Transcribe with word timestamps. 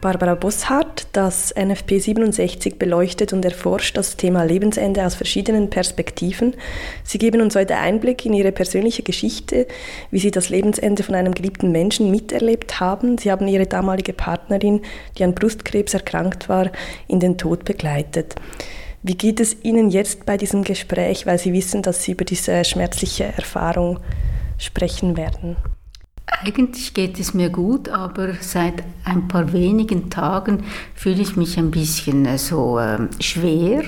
Barbara 0.00 0.34
Bosshardt. 0.34 1.08
Das 1.12 1.54
NFP 1.54 1.98
67 1.98 2.78
beleuchtet 2.78 3.32
und 3.32 3.44
erforscht 3.44 3.96
das 3.96 4.16
Thema 4.16 4.44
Lebensende 4.44 5.04
aus 5.04 5.14
verschiedenen 5.14 5.68
Perspektiven. 5.68 6.54
Sie 7.04 7.18
geben 7.18 7.40
uns 7.42 7.54
heute 7.54 7.76
Einblick 7.76 8.24
in 8.24 8.32
Ihre 8.32 8.52
persönliche 8.52 9.02
Geschichte, 9.02 9.66
wie 10.10 10.18
Sie 10.18 10.30
das 10.30 10.48
Lebensende 10.48 11.02
von 11.02 11.14
einem 11.14 11.34
geliebten 11.34 11.70
Menschen 11.70 12.10
miterlebt 12.10 12.80
haben. 12.80 13.18
Sie 13.18 13.30
haben 13.30 13.46
Ihre 13.46 13.66
damalige 13.66 14.12
Partnerin, 14.12 14.80
die 15.18 15.24
an 15.24 15.34
Brustkrebs 15.34 15.92
erkrankt 15.92 16.48
war, 16.48 16.70
in 17.06 17.20
den 17.20 17.36
Tod 17.36 17.64
begleitet. 17.64 18.36
Wie 19.02 19.16
geht 19.16 19.40
es 19.40 19.56
Ihnen 19.62 19.90
jetzt 19.90 20.24
bei 20.24 20.36
diesem 20.36 20.64
Gespräch, 20.64 21.26
weil 21.26 21.38
Sie 21.38 21.52
wissen, 21.52 21.82
dass 21.82 22.02
Sie 22.04 22.12
über 22.12 22.24
diese 22.24 22.64
schmerzliche 22.64 23.24
Erfahrung 23.24 23.98
sprechen 24.58 25.16
werden? 25.16 25.56
Eigentlich 26.30 26.94
geht 26.94 27.18
es 27.18 27.34
mir 27.34 27.50
gut, 27.50 27.88
aber 27.88 28.34
seit 28.40 28.84
ein 29.04 29.28
paar 29.28 29.52
wenigen 29.52 30.10
Tagen 30.10 30.64
fühle 30.94 31.22
ich 31.22 31.36
mich 31.36 31.58
ein 31.58 31.70
bisschen 31.70 32.24
äh, 32.24 32.38
so 32.38 32.78
äh, 32.78 32.98
schwer. 33.20 33.82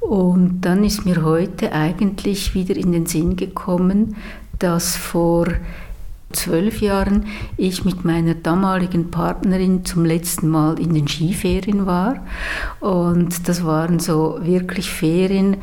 Und 0.00 0.60
dann 0.60 0.84
ist 0.84 1.04
mir 1.04 1.24
heute 1.24 1.72
eigentlich 1.72 2.54
wieder 2.54 2.76
in 2.76 2.92
den 2.92 3.06
Sinn 3.06 3.36
gekommen, 3.36 4.16
dass 4.58 4.96
vor 4.96 5.48
zwölf 6.32 6.80
Jahren 6.80 7.26
ich 7.56 7.84
mit 7.84 8.04
meiner 8.04 8.34
damaligen 8.34 9.10
Partnerin 9.10 9.84
zum 9.84 10.04
letzten 10.04 10.48
Mal 10.48 10.78
in 10.78 10.94
den 10.94 11.08
Skiferien 11.08 11.86
war. 11.86 12.24
Und 12.80 13.48
das 13.48 13.64
waren 13.64 13.98
so 13.98 14.38
wirklich 14.42 14.90
Ferien, 14.90 15.56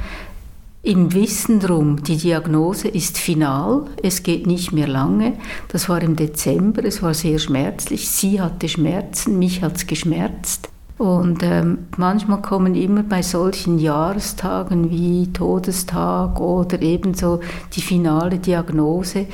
im 0.86 1.14
Wissen 1.14 1.62
drum, 1.62 2.04
die 2.04 2.18
Diagnose 2.18 2.90
ist 2.90 3.18
final, 3.18 3.86
es 4.04 4.22
geht 4.22 4.46
nicht 4.46 4.73
mehr 4.73 4.88
lange. 4.88 5.34
Das 5.70 5.88
war 5.88 6.02
im 6.02 6.17
Dezember, 6.17 6.84
es 6.84 7.02
war 7.02 7.14
sehr 7.14 7.39
schmerzlich. 7.39 8.09
Sie 8.09 8.42
hatte 8.42 8.67
Schmerzen, 8.67 9.39
mich 9.39 9.61
hat 9.61 9.78
es 9.78 9.88
geschmerzt. 9.88 10.67
Und 10.98 11.42
ähm, 11.42 11.88
manchmal 11.95 12.42
kommen 12.42 12.76
immer 12.76 13.04
bei 13.04 13.22
solchen 13.22 13.80
Jahrestagen 13.80 14.92
wie 14.92 15.31
Todestag 15.31 16.39
oder 16.42 16.81
ebenso 16.81 17.39
die 17.73 17.81
finale 17.81 18.38
Diagnose, 18.38 19.28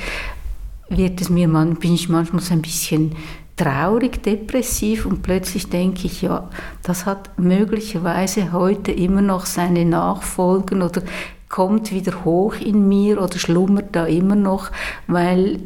wird 0.88 1.20
es 1.20 1.30
mir 1.30 1.48
bin 1.48 1.94
ich 1.94 2.08
manchmal 2.08 2.42
so 2.42 2.54
ein 2.54 2.62
bisschen 2.62 3.16
traurig, 3.56 4.22
depressiv 4.22 5.04
und 5.04 5.22
plötzlich 5.22 5.68
denke 5.68 6.06
ich, 6.06 6.22
ja, 6.22 6.48
das 6.82 7.06
hat 7.06 7.38
möglicherweise 7.38 8.52
heute 8.52 8.90
immer 8.90 9.20
noch 9.20 9.46
seine 9.46 9.84
Nachfolgen 9.84 10.82
oder 10.82 11.02
kommt 11.50 11.92
wieder 11.92 12.24
hoch 12.24 12.54
in 12.54 12.88
mir 12.88 13.20
oder 13.20 13.38
schlummert 13.38 13.88
da 13.92 14.06
immer 14.06 14.36
noch, 14.36 14.70
weil 15.06 15.58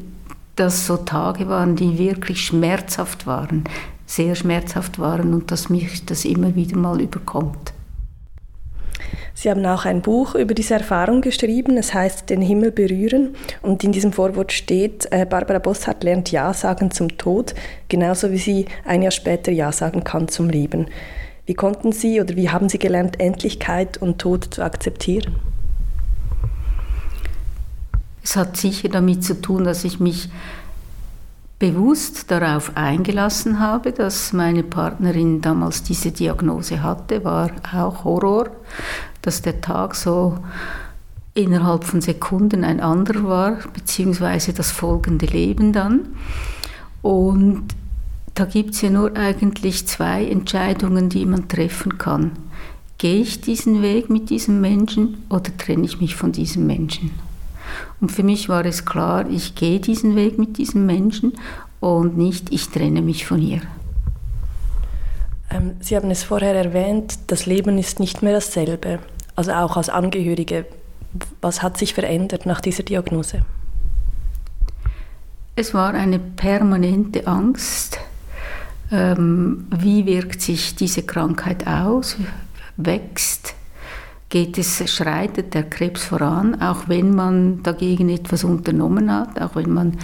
das 0.56 0.86
so 0.86 0.96
Tage 0.96 1.48
waren, 1.48 1.77
die 1.77 1.98
wirklich 1.98 2.40
schmerzhaft 2.40 3.27
waren, 3.27 3.64
sehr 4.06 4.34
schmerzhaft 4.34 4.98
waren 4.98 5.34
und 5.34 5.52
dass 5.52 5.68
mich 5.68 6.05
das 6.06 6.24
immer 6.24 6.56
wieder 6.56 6.77
mal 6.77 7.00
überkommt. 7.00 7.72
Sie 9.36 9.50
haben 9.50 9.66
auch 9.66 9.84
ein 9.84 10.00
Buch 10.00 10.36
über 10.36 10.55
diese 10.55 10.74
Erfahrung 10.74 11.20
geschrieben, 11.20 11.77
es 11.77 11.92
heißt 11.92 12.30
Den 12.30 12.40
Himmel 12.40 12.70
berühren 12.70 13.34
und 13.62 13.84
in 13.84 13.92
diesem 13.92 14.12
Vorwort 14.12 14.52
steht, 14.52 15.08
äh, 15.10 15.27
Barbara 15.27 15.58
Bosshardt 15.58 16.02
lernt 16.02 16.30
Ja 16.30 16.55
sagen 16.55 16.92
zum 16.92 17.18
Tod, 17.18 17.55
genauso 17.88 18.30
wie 18.30 18.38
sie 18.38 18.66
ein 18.86 19.02
Jahr 19.02 19.10
später 19.10 19.52
Ja 19.52 19.70
sagen 19.72 20.02
kann 20.02 20.28
zum 20.28 20.48
Leben. 20.48 20.86
Wie 21.46 21.55
konnten 21.55 21.92
Sie 21.92 22.22
oder 22.22 22.36
wie 22.36 22.48
haben 22.48 22.70
Sie 22.70 22.78
gelernt, 22.78 23.20
Endlichkeit 23.20 23.98
und 23.98 24.18
Tod 24.18 24.55
zu 24.55 24.62
akzeptieren? 24.62 25.34
Es 28.25 28.36
hat 28.36 28.56
sicher 28.56 28.89
damit 28.89 29.22
zu 29.22 29.41
tun, 29.41 29.64
dass 29.64 29.84
ich 29.84 30.00
mich 30.00 30.30
bewusst 31.58 32.30
darauf 32.30 32.77
eingelassen 32.77 33.61
habe, 33.61 33.92
dass 33.92 34.33
meine 34.33 34.62
Partnerin 34.62 35.40
damals 35.40 35.83
diese 35.83 36.11
Diagnose 36.11 36.83
hatte, 36.83 37.23
war 37.23 37.51
auch 37.73 38.05
Horror, 38.05 38.48
dass 39.23 39.42
der 39.42 39.61
Tag 39.61 39.95
so 39.95 40.39
innerhalb 41.34 41.84
von 41.84 42.01
Sekunden 42.01 42.64
ein 42.64 42.80
anderer 42.80 43.24
war, 43.24 43.58
beziehungsweise 43.73 44.52
das 44.52 44.70
folgende 44.70 45.27
Leben 45.27 45.73
dann. 45.73 46.01
Und 47.02 47.68
da 48.34 48.46
gibt 48.46 48.74
es 48.74 48.80
ja 48.80 48.90
nur 48.90 49.17
eigentlich 49.17 49.86
zwei 49.86 50.27
Entscheidungen, 50.27 51.08
die 51.08 51.27
man 51.27 51.48
treffen 51.48 51.98
kann. 51.98 52.33
Gehe 52.98 53.20
ich 53.20 53.40
diesen 53.42 53.83
Weg 53.83 54.08
mit 54.08 54.30
diesem 54.30 54.61
Menschen 54.61 55.18
oder 55.29 55.57
trenne 55.57 55.84
ich 55.84 56.01
mich 56.01 56.17
von 56.17 56.33
diesem 56.33 56.67
Menschen? 56.67 57.11
Und 58.00 58.12
für 58.12 58.22
mich 58.22 58.48
war 58.48 58.64
es 58.64 58.84
klar, 58.84 59.28
ich 59.28 59.55
gehe 59.55 59.80
diesen 59.80 60.17
Weg 60.17 60.39
mit 60.39 60.58
diesem 60.58 60.86
Menschen 60.86 61.33
und 61.80 62.17
nicht, 62.17 62.52
ich 62.52 62.70
trenne 62.70 63.02
mich 63.02 63.27
von 63.27 63.40
ihr. 63.40 63.62
Ähm, 65.50 65.77
Sie 65.80 65.96
haben 65.96 66.11
es 66.11 66.22
vorher 66.22 66.55
erwähnt, 66.55 67.18
das 67.28 67.46
Leben 67.46 67.78
ist 67.78 68.00
nicht 68.00 68.22
mehr 68.22 68.34
dasselbe. 68.34 68.98
Also 69.36 69.52
auch 69.52 69.77
als 69.77 69.89
Angehörige. 69.89 70.67
Was 71.40 71.62
hat 71.62 71.77
sich 71.78 71.95
verändert 71.95 72.46
nach 72.46 72.61
dieser 72.61 72.83
Diagnose? 72.83 73.42
Es 75.56 75.72
war 75.74 75.95
eine 75.95 76.18
permanente 76.18 77.27
Angst. 77.27 77.98
Ähm, 78.90 79.66
wie 79.70 80.06
wirkt 80.06 80.42
sich 80.42 80.74
diese 80.74 81.02
Krankheit 81.02 81.66
aus? 81.66 82.16
Wächst? 82.77 83.55
Geht 84.34 84.58
es, 84.58 84.83
schreitet 84.92 85.55
der 85.55 85.62
Krebs 85.62 86.06
voran, 86.06 86.61
auch 86.61 86.89
wenn 86.89 87.14
man 87.14 87.62
dagegen 87.62 88.08
etwas 88.08 88.42
unternommen 88.42 89.08
hat, 89.08 89.40
auch 89.40 89.55
wenn 89.55 89.72
man 89.72 89.96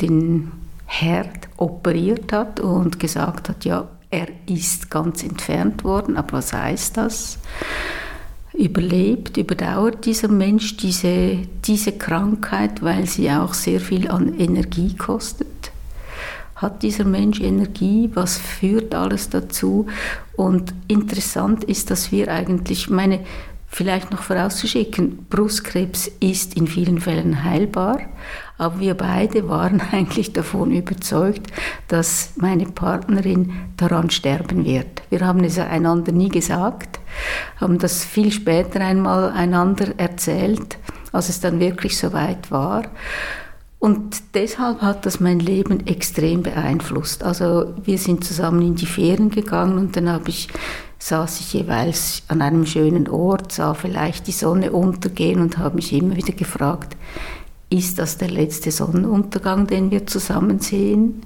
den 0.00 0.52
Herd 0.86 1.48
operiert 1.58 2.32
hat 2.32 2.60
und 2.60 2.98
gesagt 2.98 3.50
hat, 3.50 3.66
ja, 3.66 3.86
er 4.08 4.28
ist 4.46 4.90
ganz 4.90 5.22
entfernt 5.22 5.84
worden, 5.84 6.16
aber 6.16 6.38
was 6.38 6.54
heißt 6.54 6.96
das? 6.96 7.38
Überlebt, 8.54 9.36
überdauert 9.36 10.06
dieser 10.06 10.28
Mensch 10.28 10.78
diese, 10.78 11.42
diese 11.66 11.92
Krankheit, 11.92 12.82
weil 12.82 13.06
sie 13.06 13.30
auch 13.30 13.52
sehr 13.52 13.80
viel 13.80 14.10
an 14.10 14.32
Energie 14.38 14.96
kostet? 14.96 15.72
Hat 16.56 16.82
dieser 16.82 17.04
Mensch 17.04 17.38
Energie? 17.38 18.08
Was 18.14 18.38
führt 18.38 18.94
alles 18.94 19.28
dazu? 19.28 19.88
Und 20.36 20.72
interessant 20.88 21.64
ist, 21.64 21.90
dass 21.90 22.12
wir 22.12 22.28
eigentlich, 22.32 22.88
meine, 22.88 23.20
Vielleicht 23.74 24.12
noch 24.12 24.22
vorauszuschicken, 24.22 25.26
Brustkrebs 25.28 26.08
ist 26.20 26.54
in 26.54 26.68
vielen 26.68 27.00
Fällen 27.00 27.42
heilbar, 27.42 27.98
aber 28.56 28.78
wir 28.78 28.94
beide 28.94 29.48
waren 29.48 29.80
eigentlich 29.90 30.32
davon 30.32 30.70
überzeugt, 30.70 31.48
dass 31.88 32.34
meine 32.36 32.66
Partnerin 32.66 33.52
daran 33.76 34.10
sterben 34.10 34.64
wird. 34.64 35.02
Wir 35.10 35.26
haben 35.26 35.42
es 35.42 35.58
einander 35.58 36.12
nie 36.12 36.28
gesagt, 36.28 37.00
haben 37.56 37.80
das 37.80 38.04
viel 38.04 38.30
später 38.30 38.80
einmal 38.80 39.32
einander 39.32 39.88
erzählt, 39.96 40.78
als 41.10 41.28
es 41.28 41.40
dann 41.40 41.58
wirklich 41.58 41.98
soweit 41.98 42.52
war. 42.52 42.84
Und 43.80 44.22
deshalb 44.34 44.82
hat 44.82 45.04
das 45.04 45.18
mein 45.18 45.40
Leben 45.40 45.84
extrem 45.88 46.44
beeinflusst. 46.44 47.24
Also 47.24 47.74
wir 47.82 47.98
sind 47.98 48.24
zusammen 48.24 48.62
in 48.62 48.76
die 48.76 48.86
Ferien 48.86 49.30
gegangen 49.30 49.78
und 49.78 49.96
dann 49.96 50.08
habe 50.08 50.30
ich 50.30 50.48
saß 51.04 51.40
ich 51.40 51.52
jeweils 51.52 52.22
an 52.28 52.40
einem 52.40 52.64
schönen 52.64 53.08
Ort, 53.08 53.52
sah 53.52 53.74
vielleicht 53.74 54.26
die 54.26 54.32
Sonne 54.32 54.72
untergehen 54.72 55.42
und 55.42 55.58
habe 55.58 55.76
mich 55.76 55.92
immer 55.92 56.16
wieder 56.16 56.32
gefragt, 56.32 56.96
ist 57.68 57.98
das 57.98 58.16
der 58.16 58.30
letzte 58.30 58.70
Sonnenuntergang, 58.70 59.66
den 59.66 59.90
wir 59.90 60.06
zusammen 60.06 60.60
sehen? 60.60 61.22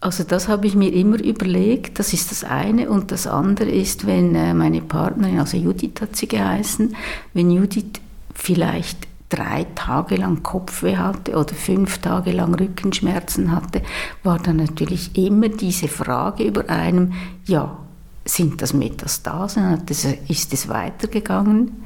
Also 0.00 0.24
das 0.24 0.48
habe 0.48 0.66
ich 0.66 0.74
mir 0.74 0.90
immer 0.90 1.22
überlegt, 1.22 1.98
das 1.98 2.14
ist 2.14 2.30
das 2.30 2.44
eine. 2.44 2.88
Und 2.88 3.12
das 3.12 3.26
andere 3.26 3.68
ist, 3.68 4.06
wenn 4.06 4.34
äh, 4.34 4.54
meine 4.54 4.80
Partnerin, 4.80 5.38
also 5.38 5.58
Judith 5.58 6.00
hat 6.00 6.16
sie 6.16 6.26
geheißen, 6.26 6.96
wenn 7.34 7.50
Judith 7.50 8.00
vielleicht 8.34 9.06
drei 9.28 9.66
Tage 9.74 10.16
lang 10.16 10.42
Kopfweh 10.42 10.96
hatte 10.96 11.32
oder 11.36 11.52
fünf 11.52 11.98
Tage 11.98 12.32
lang 12.32 12.54
Rückenschmerzen 12.54 13.52
hatte, 13.52 13.82
war 14.22 14.38
dann 14.38 14.56
natürlich 14.56 15.14
immer 15.16 15.50
diese 15.50 15.88
Frage 15.88 16.44
über 16.44 16.70
einem, 16.70 17.12
ja, 17.44 17.76
sind 18.24 18.62
das 18.62 18.72
Metastasen? 18.72 19.82
Ist 20.28 20.52
es 20.52 20.68
weitergegangen? 20.68 21.84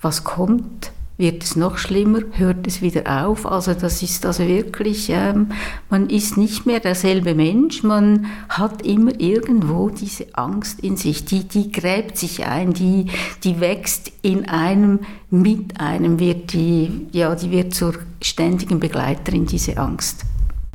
Was 0.00 0.24
kommt? 0.24 0.92
Wird 1.18 1.44
es 1.44 1.56
noch 1.56 1.76
schlimmer? 1.76 2.20
Hört 2.32 2.66
es 2.66 2.80
wieder 2.80 3.24
auf? 3.24 3.46
Also 3.46 3.74
das 3.74 4.02
ist 4.02 4.24
also 4.24 4.44
wirklich, 4.44 5.10
ähm, 5.10 5.50
man 5.90 6.08
ist 6.08 6.36
nicht 6.38 6.66
mehr 6.66 6.80
derselbe 6.80 7.34
Mensch, 7.34 7.82
man 7.82 8.26
hat 8.48 8.82
immer 8.82 9.20
irgendwo 9.20 9.90
diese 9.90 10.34
Angst 10.34 10.80
in 10.80 10.96
sich, 10.96 11.24
die, 11.26 11.44
die 11.46 11.70
gräbt 11.70 12.16
sich 12.16 12.44
ein, 12.46 12.72
die, 12.72 13.06
die 13.44 13.60
wächst 13.60 14.10
in 14.22 14.48
einem, 14.48 15.00
mit 15.30 15.78
einem, 15.78 16.18
wird 16.18 16.54
die, 16.54 17.06
ja, 17.12 17.34
die 17.34 17.50
wird 17.50 17.74
zur 17.74 17.94
ständigen 18.22 18.80
Begleiterin, 18.80 19.46
diese 19.46 19.76
Angst. 19.76 20.24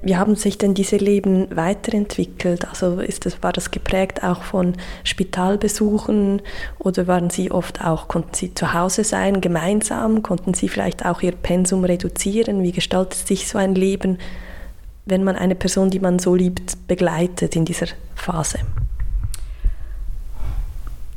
Wie 0.08 0.16
haben 0.16 0.36
sich 0.36 0.58
denn 0.58 0.74
diese 0.74 0.96
Leben 0.96 1.48
weiterentwickelt? 1.54 2.66
Also 2.68 3.02
ist 3.02 3.26
das, 3.26 3.44
war 3.44 3.52
das 3.52 3.72
geprägt 3.72 4.24
auch 4.24 4.42
von 4.42 4.74
Spitalbesuchen 5.04 6.42
oder 6.80 7.08
waren 7.08 7.30
Sie 7.30 7.52
oft 7.52 7.84
auch, 7.84 8.08
konnten 8.08 8.34
Sie 8.34 8.54
zu 8.54 8.74
Hause 8.74 9.04
sein, 9.04 9.42
gemeinsam? 9.42 10.24
Konnten 10.24 10.54
Sie 10.54 10.70
vielleicht 10.70 11.06
auch 11.06 11.22
Ihr 11.22 11.34
Pensum 11.34 11.84
reduzieren? 11.84 12.64
Wie 12.64 12.72
gestaltet 12.72 13.28
sich 13.28 13.48
so 13.48 13.58
ein 13.58 13.76
Leben 13.76 14.18
wenn 15.10 15.24
man 15.24 15.38
eine 15.38 15.56
Person, 15.56 15.90
die 15.90 16.00
man 16.00 16.20
so 16.20 16.36
liebt, 16.36 16.88
begleitet 16.88 17.56
in 17.56 17.66
dieser 17.66 17.88
Phase? 18.16 18.60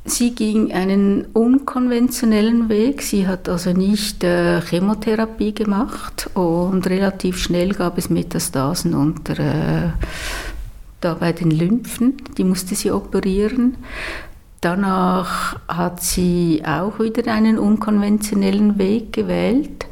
Sie 0.05 0.35
ging 0.35 0.73
einen 0.73 1.27
unkonventionellen 1.27 2.69
Weg. 2.69 3.03
Sie 3.03 3.29
hat 3.29 3.49
also 3.49 3.73
nicht 3.73 4.25
äh, 4.25 4.61
Chemotherapie 4.63 5.55
gemacht 5.55 6.31
und 6.35 6.89
relativ 6.89 7.39
schnell 7.39 7.75
gab 7.75 7.99
es 7.99 8.09
Metastasen 8.09 8.95
unter, 8.95 9.39
äh, 9.39 9.91
da 11.01 11.15
bei 11.15 11.33
den 11.33 11.51
Lymphen. 11.51 12.17
Die 12.39 12.45
musste 12.45 12.75
sie 12.75 12.91
operieren. 12.91 13.77
Danach 14.63 15.57
hat 15.69 16.03
sie 16.03 16.63
auch 16.67 16.99
wieder 16.99 17.33
einen 17.33 17.59
unkonventionellen 17.59 18.79
Weg 18.79 19.13
gewählt. 19.13 19.87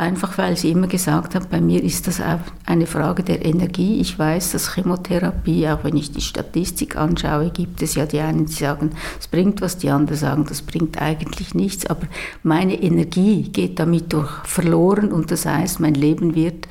Einfach 0.00 0.38
weil 0.38 0.56
sie 0.56 0.70
immer 0.70 0.86
gesagt 0.86 1.34
hat, 1.34 1.50
bei 1.50 1.60
mir 1.60 1.84
ist 1.84 2.06
das 2.06 2.22
auch 2.22 2.38
eine 2.64 2.86
Frage 2.86 3.22
der 3.22 3.44
Energie. 3.44 4.00
Ich 4.00 4.18
weiß, 4.18 4.52
dass 4.52 4.74
Chemotherapie, 4.74 5.68
auch 5.68 5.84
wenn 5.84 5.94
ich 5.94 6.10
die 6.10 6.22
Statistik 6.22 6.96
anschaue, 6.96 7.50
gibt 7.50 7.82
es 7.82 7.96
ja 7.96 8.06
die 8.06 8.20
einen, 8.20 8.46
die 8.46 8.52
sagen, 8.54 8.92
es 9.18 9.28
bringt 9.28 9.60
was, 9.60 9.76
die 9.76 9.90
anderen 9.90 10.18
sagen, 10.18 10.46
das 10.48 10.62
bringt 10.62 11.02
eigentlich 11.02 11.54
nichts. 11.54 11.84
Aber 11.84 12.06
meine 12.42 12.82
Energie 12.82 13.42
geht 13.42 13.78
damit 13.78 14.10
durch 14.14 14.30
verloren 14.44 15.12
und 15.12 15.30
das 15.30 15.44
heißt, 15.44 15.80
mein 15.80 15.92
Leben 15.92 16.34
wird 16.34 16.66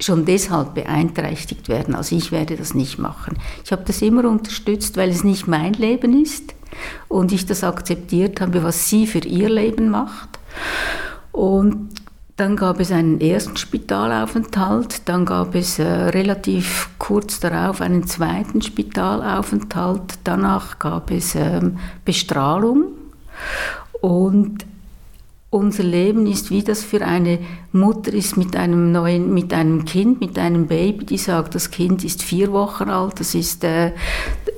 schon 0.00 0.24
deshalb 0.24 0.72
beeinträchtigt 0.76 1.68
werden. 1.68 1.94
Also 1.94 2.16
ich 2.16 2.32
werde 2.32 2.56
das 2.56 2.72
nicht 2.72 2.98
machen. 2.98 3.36
Ich 3.66 3.72
habe 3.72 3.82
das 3.84 4.00
immer 4.00 4.24
unterstützt, 4.24 4.96
weil 4.96 5.10
es 5.10 5.24
nicht 5.24 5.46
mein 5.46 5.74
Leben 5.74 6.22
ist 6.22 6.54
und 7.08 7.32
ich 7.32 7.44
das 7.44 7.62
akzeptiert 7.64 8.40
habe, 8.40 8.62
was 8.62 8.88
sie 8.88 9.06
für 9.06 9.18
ihr 9.18 9.50
Leben 9.50 9.90
macht. 9.90 10.38
Und 11.32 11.90
dann 12.36 12.56
gab 12.56 12.80
es 12.80 12.92
einen 12.92 13.20
ersten 13.20 13.56
Spitalaufenthalt, 13.56 15.08
dann 15.08 15.24
gab 15.24 15.54
es 15.54 15.78
äh, 15.78 15.84
relativ 15.84 16.90
kurz 16.98 17.40
darauf 17.40 17.80
einen 17.80 18.06
zweiten 18.06 18.60
Spitalaufenthalt, 18.60 20.18
danach 20.24 20.78
gab 20.78 21.10
es 21.10 21.34
ähm, 21.34 21.78
Bestrahlung. 22.04 22.88
Und 24.02 24.66
unser 25.48 25.84
Leben 25.84 26.26
ist 26.26 26.50
wie 26.50 26.62
das 26.62 26.82
für 26.82 27.02
eine 27.06 27.38
Mutter 27.72 28.12
ist 28.12 28.36
mit 28.36 28.54
einem 28.54 28.92
neuen, 28.92 29.32
mit 29.32 29.54
einem 29.54 29.86
Kind, 29.86 30.20
mit 30.20 30.38
einem 30.38 30.66
Baby, 30.66 31.06
die 31.06 31.18
sagt, 31.18 31.54
das 31.54 31.70
Kind 31.70 32.04
ist 32.04 32.22
vier 32.22 32.52
Wochen 32.52 32.90
alt, 32.90 33.18
das 33.18 33.34
ist 33.34 33.64
äh, 33.64 33.92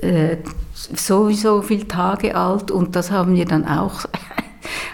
äh, 0.01 0.37
sowieso 0.73 1.61
viele 1.61 1.87
Tage 1.87 2.35
alt 2.35 2.71
und 2.71 2.97
das 2.97 3.11
haben 3.11 3.35
wir 3.35 3.45
dann 3.45 3.65
auch 3.65 4.05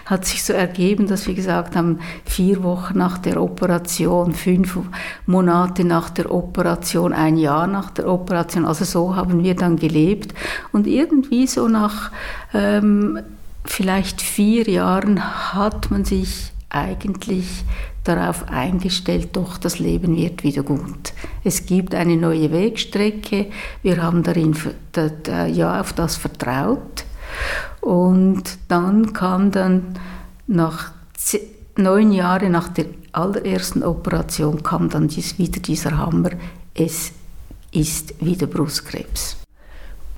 hat 0.04 0.24
sich 0.24 0.44
so 0.44 0.52
ergeben, 0.52 1.06
dass 1.06 1.26
wir 1.26 1.34
gesagt 1.34 1.76
haben, 1.76 2.00
vier 2.24 2.62
Wochen 2.62 2.98
nach 2.98 3.18
der 3.18 3.40
Operation, 3.40 4.32
fünf 4.32 4.78
Monate 5.26 5.84
nach 5.84 6.10
der 6.10 6.32
Operation, 6.32 7.12
ein 7.12 7.36
Jahr 7.36 7.66
nach 7.66 7.90
der 7.90 8.08
Operation. 8.08 8.64
Also 8.64 8.84
so 8.84 9.16
haben 9.16 9.42
wir 9.42 9.54
dann 9.54 9.76
gelebt. 9.76 10.34
Und 10.72 10.86
irgendwie 10.86 11.46
so 11.46 11.68
nach 11.68 12.10
ähm, 12.54 13.18
vielleicht 13.64 14.22
vier 14.22 14.68
Jahren 14.68 15.54
hat 15.54 15.90
man 15.90 16.04
sich 16.04 16.52
eigentlich 16.68 17.64
darauf 18.04 18.48
eingestellt, 18.48 19.30
doch 19.32 19.58
das 19.58 19.78
Leben 19.78 20.16
wird 20.16 20.44
wieder 20.44 20.62
gut. 20.62 21.12
Es 21.42 21.66
gibt 21.66 21.94
eine 21.94 22.16
neue 22.16 22.52
Wegstrecke, 22.52 23.46
wir 23.82 24.02
haben 24.02 24.22
darin 24.22 24.56
ja 25.52 25.80
auf 25.80 25.92
das 25.92 26.16
vertraut 26.16 27.05
und 27.80 28.44
dann 28.68 29.12
kam 29.12 29.50
dann 29.50 29.98
nach 30.46 30.92
neun 31.76 32.12
Jahren 32.12 32.52
nach 32.52 32.68
der 32.68 32.86
allerersten 33.12 33.82
Operation 33.82 34.62
kam 34.62 34.90
dann 34.90 35.08
dies, 35.08 35.38
wieder 35.38 35.60
dieser 35.60 35.96
Hammer, 35.96 36.30
es 36.74 37.12
ist 37.72 38.14
wieder 38.24 38.46
Brustkrebs. 38.46 39.36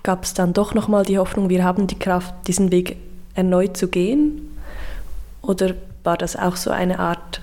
Gab 0.02 0.24
es 0.24 0.34
dann 0.34 0.52
doch 0.52 0.74
nochmal 0.74 1.04
die 1.04 1.18
Hoffnung, 1.18 1.48
wir 1.48 1.64
haben 1.64 1.86
die 1.86 1.98
Kraft, 1.98 2.34
diesen 2.46 2.72
Weg 2.72 2.96
erneut 3.34 3.76
zu 3.76 3.88
gehen? 3.88 4.56
Oder 5.42 5.74
war 6.02 6.16
das 6.16 6.36
auch 6.36 6.56
so 6.56 6.70
eine 6.70 6.98
Art 6.98 7.40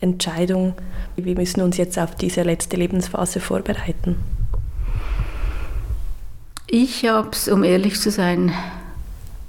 Entscheidung, 0.00 0.74
wir 1.16 1.34
müssen 1.34 1.62
uns 1.62 1.76
jetzt 1.76 1.98
auf 1.98 2.14
diese 2.14 2.42
letzte 2.42 2.76
Lebensphase 2.76 3.40
vorbereiten? 3.40 4.16
Ich 6.68 7.06
habe 7.06 7.30
es, 7.30 7.48
um 7.48 7.62
ehrlich 7.62 8.00
zu 8.00 8.10
sein, 8.10 8.52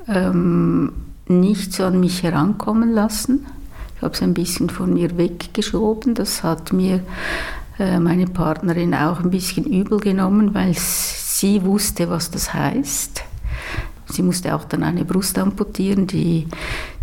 ähm, 0.07 0.91
nicht 1.27 1.73
so 1.73 1.83
an 1.85 1.99
mich 1.99 2.23
herankommen 2.23 2.91
lassen. 2.93 3.45
Ich 3.95 4.01
habe 4.01 4.13
es 4.13 4.21
ein 4.21 4.33
bisschen 4.33 4.69
von 4.69 4.93
mir 4.93 5.17
weggeschoben. 5.17 6.13
Das 6.13 6.43
hat 6.43 6.71
mir 6.71 7.01
äh, 7.79 7.99
meine 7.99 8.27
Partnerin 8.27 8.93
auch 8.93 9.19
ein 9.19 9.31
bisschen 9.31 9.65
übel 9.65 9.99
genommen, 9.99 10.53
weil 10.53 10.73
sie 10.75 11.63
wusste, 11.63 12.09
was 12.09 12.31
das 12.31 12.53
heißt. 12.53 13.23
Sie 14.09 14.21
musste 14.21 14.55
auch 14.55 14.63
dann 14.63 14.83
eine 14.83 15.03
Brust 15.03 15.37
amputieren. 15.37 16.07
Die, 16.07 16.47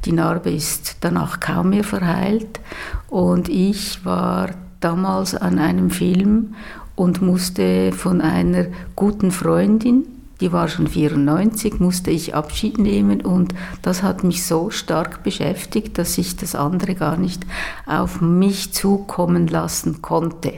die 0.05 0.13
Narbe 0.13 0.51
ist 0.51 0.97
danach 1.01 1.41
kaum 1.41 1.71
mehr 1.71 1.85
verheilt. 1.85 2.61
Und 3.09 3.49
ich 3.49 4.05
war 4.05 4.51
damals 4.81 5.35
an 5.35 5.59
einem 5.59 5.91
Film 5.91 6.55
und 6.97 7.23
musste 7.23 7.93
von 7.93 8.21
einer 8.21 8.67
guten 8.97 9.31
Freundin 9.31 10.07
die 10.41 10.53
war 10.53 10.69
schon 10.69 10.89
94, 10.89 11.81
musste 11.81 12.11
ich 12.11 12.35
Abschied 12.35 12.79
nehmen 12.79 13.21
und 13.21 13.55
das 13.83 14.03
hat 14.03 14.25
mich 14.25 14.45
so 14.45 14.71
stark 14.71 15.23
beschäftigt, 15.23 15.97
dass 15.99 16.19
ich 16.19 16.37
das 16.37 16.55
andere 16.55 16.95
gar 16.95 17.17
nicht 17.17 17.45
auf 17.87 18.21
mich 18.21 18.73
zukommen 18.73 19.47
lassen 19.47 20.03
konnte. 20.03 20.55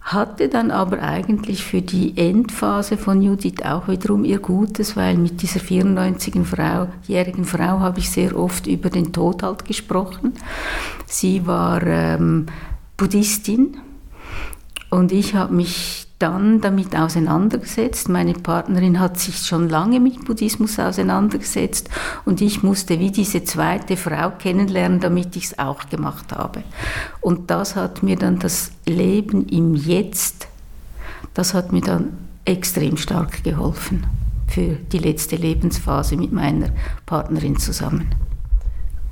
Hatte 0.00 0.48
dann 0.48 0.72
aber 0.72 1.00
eigentlich 1.00 1.62
für 1.62 1.80
die 1.80 2.18
Endphase 2.18 2.96
von 2.96 3.22
Judith 3.22 3.62
auch 3.64 3.86
wiederum 3.86 4.24
ihr 4.24 4.40
Gutes, 4.40 4.96
weil 4.96 5.16
mit 5.16 5.40
dieser 5.42 5.60
94-jährigen 5.60 6.44
Frau, 6.44 6.88
Frau 7.44 7.80
habe 7.80 8.00
ich 8.00 8.10
sehr 8.10 8.36
oft 8.36 8.66
über 8.66 8.90
den 8.90 9.12
Tod 9.12 9.44
halt 9.44 9.64
gesprochen. 9.64 10.32
Sie 11.06 11.46
war 11.46 11.82
ähm, 11.86 12.46
Buddhistin 12.96 13.76
und 14.90 15.12
ich 15.12 15.34
habe 15.34 15.54
mich 15.54 16.01
dann 16.22 16.60
damit 16.60 16.96
auseinandergesetzt. 16.96 18.08
Meine 18.08 18.34
Partnerin 18.34 19.00
hat 19.00 19.18
sich 19.18 19.38
schon 19.38 19.68
lange 19.68 19.98
mit 19.98 20.24
Buddhismus 20.24 20.78
auseinandergesetzt 20.78 21.90
und 22.24 22.40
ich 22.40 22.62
musste 22.62 23.00
wie 23.00 23.10
diese 23.10 23.42
zweite 23.42 23.96
Frau 23.96 24.30
kennenlernen, 24.30 25.00
damit 25.00 25.34
ich 25.34 25.46
es 25.46 25.58
auch 25.58 25.88
gemacht 25.88 26.32
habe. 26.32 26.62
Und 27.20 27.50
das 27.50 27.74
hat 27.74 28.04
mir 28.04 28.16
dann 28.16 28.38
das 28.38 28.70
Leben 28.86 29.46
im 29.48 29.74
Jetzt, 29.74 30.46
das 31.34 31.54
hat 31.54 31.72
mir 31.72 31.82
dann 31.82 32.16
extrem 32.44 32.96
stark 32.96 33.42
geholfen 33.42 34.06
für 34.46 34.76
die 34.92 34.98
letzte 34.98 35.36
Lebensphase 35.36 36.16
mit 36.16 36.32
meiner 36.32 36.68
Partnerin 37.04 37.58
zusammen. 37.58 38.14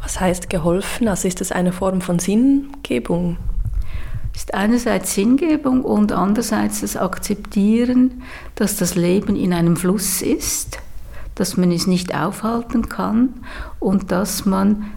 Was 0.00 0.20
heißt 0.20 0.48
geholfen? 0.48 1.08
Also 1.08 1.28
ist 1.28 1.40
das 1.40 1.50
eine 1.50 1.72
Form 1.72 2.00
von 2.00 2.18
Sinngebung? 2.18 3.36
Ist 4.34 4.54
einerseits 4.54 5.14
Sinngebung 5.14 5.82
und 5.84 6.12
andererseits 6.12 6.80
das 6.80 6.96
Akzeptieren, 6.96 8.22
dass 8.54 8.76
das 8.76 8.94
Leben 8.94 9.36
in 9.36 9.52
einem 9.52 9.76
Fluss 9.76 10.22
ist, 10.22 10.78
dass 11.34 11.56
man 11.56 11.72
es 11.72 11.86
nicht 11.86 12.14
aufhalten 12.14 12.88
kann 12.88 13.30
und 13.78 14.12
dass 14.12 14.46
man 14.46 14.90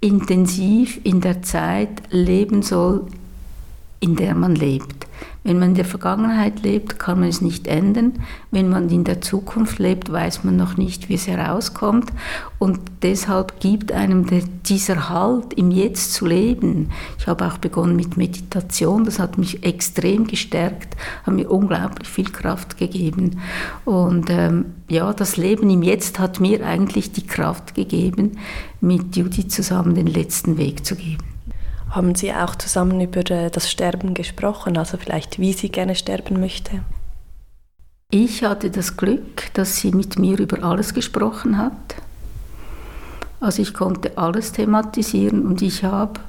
intensiv 0.00 1.00
in 1.04 1.20
der 1.20 1.42
Zeit 1.42 2.02
leben 2.10 2.62
soll, 2.62 3.06
in 4.00 4.16
der 4.16 4.34
man 4.34 4.54
lebt. 4.54 5.06
Wenn 5.44 5.58
man 5.58 5.70
in 5.70 5.74
der 5.74 5.84
Vergangenheit 5.84 6.62
lebt, 6.62 6.98
kann 6.98 7.20
man 7.20 7.28
es 7.28 7.40
nicht 7.40 7.66
ändern. 7.66 8.12
Wenn 8.50 8.68
man 8.68 8.88
in 8.90 9.04
der 9.04 9.20
Zukunft 9.20 9.78
lebt, 9.78 10.12
weiß 10.12 10.44
man 10.44 10.56
noch 10.56 10.76
nicht, 10.76 11.08
wie 11.08 11.14
es 11.14 11.26
herauskommt. 11.26 12.12
Und 12.58 12.78
deshalb 13.02 13.58
gibt 13.58 13.90
einem 13.90 14.26
dieser 14.64 15.08
Halt, 15.08 15.54
im 15.54 15.72
Jetzt 15.72 16.14
zu 16.14 16.26
leben. 16.26 16.90
Ich 17.18 17.26
habe 17.26 17.46
auch 17.46 17.58
begonnen 17.58 17.96
mit 17.96 18.16
Meditation. 18.16 19.04
Das 19.04 19.18
hat 19.18 19.36
mich 19.36 19.64
extrem 19.64 20.26
gestärkt, 20.28 20.96
hat 21.24 21.34
mir 21.34 21.50
unglaublich 21.50 22.08
viel 22.08 22.30
Kraft 22.30 22.76
gegeben. 22.76 23.40
Und 23.84 24.30
ähm, 24.30 24.66
ja, 24.88 25.12
das 25.12 25.36
Leben 25.36 25.68
im 25.70 25.82
Jetzt 25.82 26.20
hat 26.20 26.38
mir 26.38 26.64
eigentlich 26.64 27.10
die 27.10 27.26
Kraft 27.26 27.74
gegeben, 27.74 28.38
mit 28.80 29.16
Judy 29.16 29.48
zusammen 29.48 29.94
den 29.94 30.06
letzten 30.06 30.56
Weg 30.56 30.84
zu 30.84 30.94
gehen. 30.94 31.31
Haben 31.92 32.14
Sie 32.14 32.32
auch 32.32 32.56
zusammen 32.56 33.02
über 33.02 33.30
äh, 33.30 33.50
das 33.50 33.70
Sterben 33.70 34.14
gesprochen, 34.14 34.78
also 34.78 34.96
vielleicht 34.96 35.38
wie 35.38 35.52
sie 35.52 35.68
gerne 35.68 35.94
sterben 35.94 36.40
möchte? 36.40 36.80
Ich 38.10 38.42
hatte 38.42 38.70
das 38.70 38.96
Glück, 38.96 39.52
dass 39.52 39.76
sie 39.76 39.92
mit 39.92 40.18
mir 40.18 40.38
über 40.38 40.64
alles 40.64 40.94
gesprochen 40.94 41.58
hat. 41.58 41.72
Also 43.40 43.60
ich 43.60 43.74
konnte 43.74 44.16
alles 44.16 44.52
thematisieren 44.52 45.44
und 45.46 45.60
ich 45.60 45.84
habe 45.84 46.20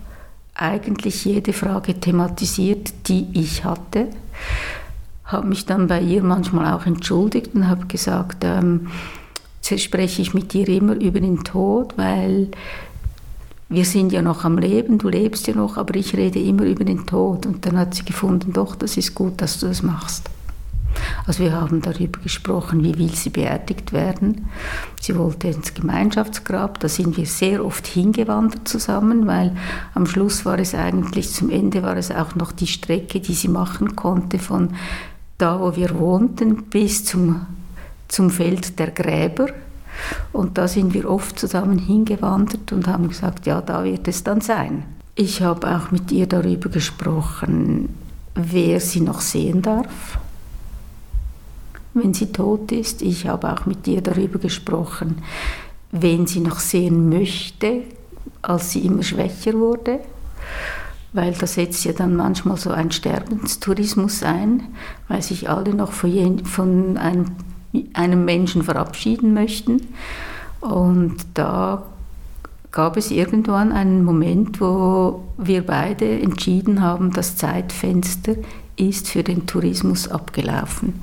eigentlich 0.53 1.24
jede 1.24 1.53
Frage 1.53 1.98
thematisiert, 1.98 2.93
die 3.08 3.27
ich 3.34 3.63
hatte. 3.63 4.08
Habe 5.24 5.48
mich 5.48 5.65
dann 5.65 5.88
bei 5.88 6.01
ihr 6.01 6.24
manchmal 6.24 6.74
auch 6.74 6.86
entschuldigt 6.86 7.55
und 7.55 7.70
habe 7.70 7.86
gesagt, 7.86 8.43
ähm, 8.43 8.89
spreche 9.62 10.22
ich 10.22 10.34
mit 10.34 10.51
dir 10.51 10.67
immer 10.67 10.96
über 10.96 11.22
den 11.22 11.43
Tod, 11.43 11.98
weil 11.98 12.50
wir 13.74 13.86
sind 13.86 14.12
ja 14.12 14.22
noch 14.22 14.46
am 14.46 14.58
Leben, 14.58 14.98
du 14.98 15.10
lebst 15.10 15.48
ja 15.48 15.56
noch, 15.56 15.77
aber 15.77 15.96
ich 15.96 16.15
rede 16.15 16.39
immer 16.39 16.63
über 16.63 16.86
den 16.86 17.06
Tod. 17.06 17.46
Und 17.46 17.65
dann 17.65 17.77
hat 17.77 17.96
sie 17.96 18.06
gefunden, 18.06 18.53
doch, 18.53 18.75
das 18.75 18.98
ist 18.98 19.15
gut, 19.15 19.42
dass 19.42 19.60
du 19.60 19.68
das 19.68 19.84
machst. 19.84 20.30
Also 21.25 21.44
wir 21.44 21.53
haben 21.53 21.82
darüber 21.82 22.20
gesprochen, 22.20 22.84
wie 22.84 22.98
will 22.98 23.13
sie 23.13 23.30
beerdigt 23.30 23.94
werden. 23.94 24.50
Sie 25.01 25.18
wollte 25.18 25.48
ins 25.48 25.74
Gemeinschaftsgrab, 25.74 26.80
da 26.80 26.88
sind 26.88 27.18
wir 27.18 27.25
sehr 27.25 27.65
oft 27.65 27.88
hingewandert 27.88 28.68
zusammen, 28.68 29.25
weil 29.25 29.56
am 29.94 30.06
Schluss 30.06 30.46
war 30.46 30.60
es 30.60 30.75
eigentlich, 30.75 31.32
zum 31.32 31.50
Ende 31.50 31.82
war 31.84 31.98
es 31.98 32.12
auch 32.12 32.36
noch 32.36 32.51
die 32.51 32.68
Strecke, 32.68 33.20
die 33.20 33.34
sie 33.34 33.48
machen 33.48 33.96
konnte 33.96 34.39
von 34.39 34.70
da, 35.38 35.60
wo 35.60 35.75
wir 35.75 35.98
wohnten, 35.98 36.63
bis 36.63 37.06
zum, 37.06 37.46
zum 38.08 38.30
Feld 38.30 38.77
der 38.80 38.92
Gräber. 38.92 39.48
Und 40.31 40.57
da 40.57 40.67
sind 40.67 40.93
wir 40.93 41.09
oft 41.09 41.38
zusammen 41.39 41.79
hingewandert 41.79 42.71
und 42.71 42.88
haben 42.88 43.09
gesagt, 43.09 43.45
ja, 43.45 43.62
da 43.62 43.83
wird 43.83 44.07
es 44.07 44.23
dann 44.23 44.41
sein. 44.41 44.83
Ich 45.15 45.41
habe 45.41 45.75
auch 45.75 45.91
mit 45.91 46.12
ihr 46.12 46.27
darüber 46.27 46.69
gesprochen, 46.69 47.89
wer 48.35 48.79
sie 48.79 49.01
noch 49.01 49.21
sehen 49.21 49.62
darf, 49.62 50.17
wenn 51.93 52.13
sie 52.13 52.31
tot 52.31 52.71
ist. 52.71 53.01
Ich 53.01 53.27
habe 53.27 53.53
auch 53.53 53.65
mit 53.65 53.88
ihr 53.88 54.01
darüber 54.01 54.39
gesprochen, 54.39 55.21
wen 55.91 56.25
sie 56.25 56.39
noch 56.39 56.59
sehen 56.59 57.09
möchte, 57.09 57.83
als 58.41 58.71
sie 58.71 58.85
immer 58.85 59.03
schwächer 59.03 59.53
wurde. 59.53 60.00
Weil 61.13 61.33
da 61.33 61.45
setzt 61.45 61.85
ja 61.85 61.93
dann 61.93 62.15
manchmal 62.15 62.57
so 62.57 62.71
ein 62.71 62.91
Sterbenstourismus 62.91 64.23
ein, 64.23 64.63
weil 65.07 65.21
sich 65.21 65.47
alle 65.47 65.75
noch 65.75 65.91
von 65.91 66.97
einem 66.97 67.25
einem 67.94 68.25
Menschen 68.25 68.63
verabschieden 68.63 69.34
möchten. 69.34 69.82
Und 70.62 71.18
da 71.34 71.84
gab 72.72 72.98
es 72.98 73.12
irgendwann 73.12 73.72
einen 73.72 74.03
Moment, 74.03 74.60
wo 74.60 75.24
wir 75.38 75.65
beide 75.65 76.20
entschieden 76.20 76.82
haben, 76.82 77.13
das 77.13 77.36
Zeitfenster 77.36 78.36
ist 78.75 79.10
für 79.10 79.24
den 79.24 79.46
Tourismus 79.46 80.08
abgelaufen. 80.08 81.01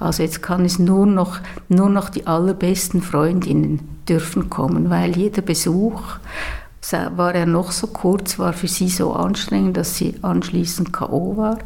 Also 0.00 0.22
jetzt 0.24 0.42
kann 0.42 0.64
es 0.64 0.78
nur 0.78 1.06
noch, 1.06 1.38
nur 1.68 1.88
noch 1.88 2.08
die 2.08 2.26
allerbesten 2.26 3.02
Freundinnen 3.02 3.88
dürfen 4.08 4.50
kommen, 4.50 4.90
weil 4.90 5.16
jeder 5.16 5.42
Besuch, 5.42 6.02
war 7.16 7.34
er 7.34 7.46
noch 7.46 7.70
so 7.72 7.86
kurz, 7.86 8.38
war 8.38 8.52
für 8.52 8.68
sie 8.68 8.88
so 8.88 9.14
anstrengend, 9.14 9.76
dass 9.76 9.96
sie 9.96 10.16
anschließend 10.20 10.92
K.O. 10.92 11.36
war, 11.36 11.58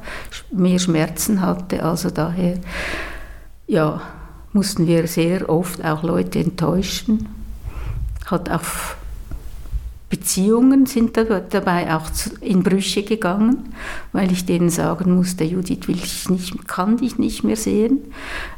mehr 0.52 0.78
Schmerzen 0.78 1.40
hatte, 1.40 1.82
also 1.82 2.10
daher, 2.10 2.58
ja, 3.66 4.00
mussten 4.58 4.88
wir 4.88 5.06
sehr 5.06 5.48
oft 5.48 5.84
auch 5.84 6.02
Leute 6.02 6.40
enttäuschen. 6.40 7.28
Hat 8.26 8.50
auch 8.50 8.64
Beziehungen 10.10 10.86
sind 10.86 11.16
dabei 11.16 11.94
auch 11.94 12.10
in 12.40 12.64
Brüche 12.64 13.04
gegangen, 13.04 13.72
weil 14.12 14.32
ich 14.32 14.46
denen 14.46 14.68
sagen 14.68 15.14
musste, 15.14 15.44
Judith 15.44 15.86
will 15.86 15.94
ich 15.96 16.28
nicht, 16.28 16.66
kann 16.66 16.96
dich 16.96 17.18
nicht 17.18 17.44
mehr 17.44 17.56
sehen. 17.56 18.00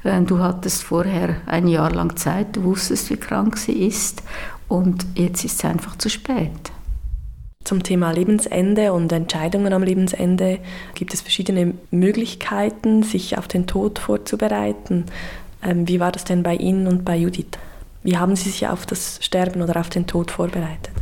Äh, 0.02 0.22
du 0.22 0.38
hattest 0.38 0.84
vorher 0.84 1.36
ein 1.44 1.66
Jahr 1.68 1.92
lang 1.92 2.16
Zeit, 2.16 2.56
du 2.56 2.62
wusstest, 2.62 3.10
wie 3.10 3.18
krank 3.18 3.58
sie 3.58 3.84
ist 3.86 4.22
und 4.68 5.04
jetzt 5.16 5.44
ist 5.44 5.58
es 5.58 5.64
einfach 5.64 5.98
zu 5.98 6.08
spät. 6.08 6.72
Zum 7.64 7.82
Thema 7.82 8.12
Lebensende 8.12 8.94
und 8.94 9.12
Entscheidungen 9.12 9.74
am 9.74 9.82
Lebensende 9.82 10.60
gibt 10.94 11.12
es 11.12 11.20
verschiedene 11.20 11.74
Möglichkeiten, 11.90 13.02
sich 13.02 13.36
auf 13.36 13.48
den 13.48 13.66
Tod 13.66 13.98
vorzubereiten. 13.98 15.04
Ähm, 15.62 15.88
wie 15.88 16.00
war 16.00 16.12
das 16.12 16.24
denn 16.24 16.42
bei 16.42 16.56
Ihnen 16.56 16.86
und 16.86 17.04
bei 17.04 17.16
Judith? 17.16 17.58
Wie 18.02 18.16
haben 18.16 18.36
Sie 18.36 18.50
sich 18.50 18.66
auf 18.66 18.86
das 18.86 19.18
Sterben 19.22 19.62
oder 19.62 19.78
auf 19.78 19.90
den 19.90 20.06
Tod 20.06 20.30
vorbereitet? 20.30 20.94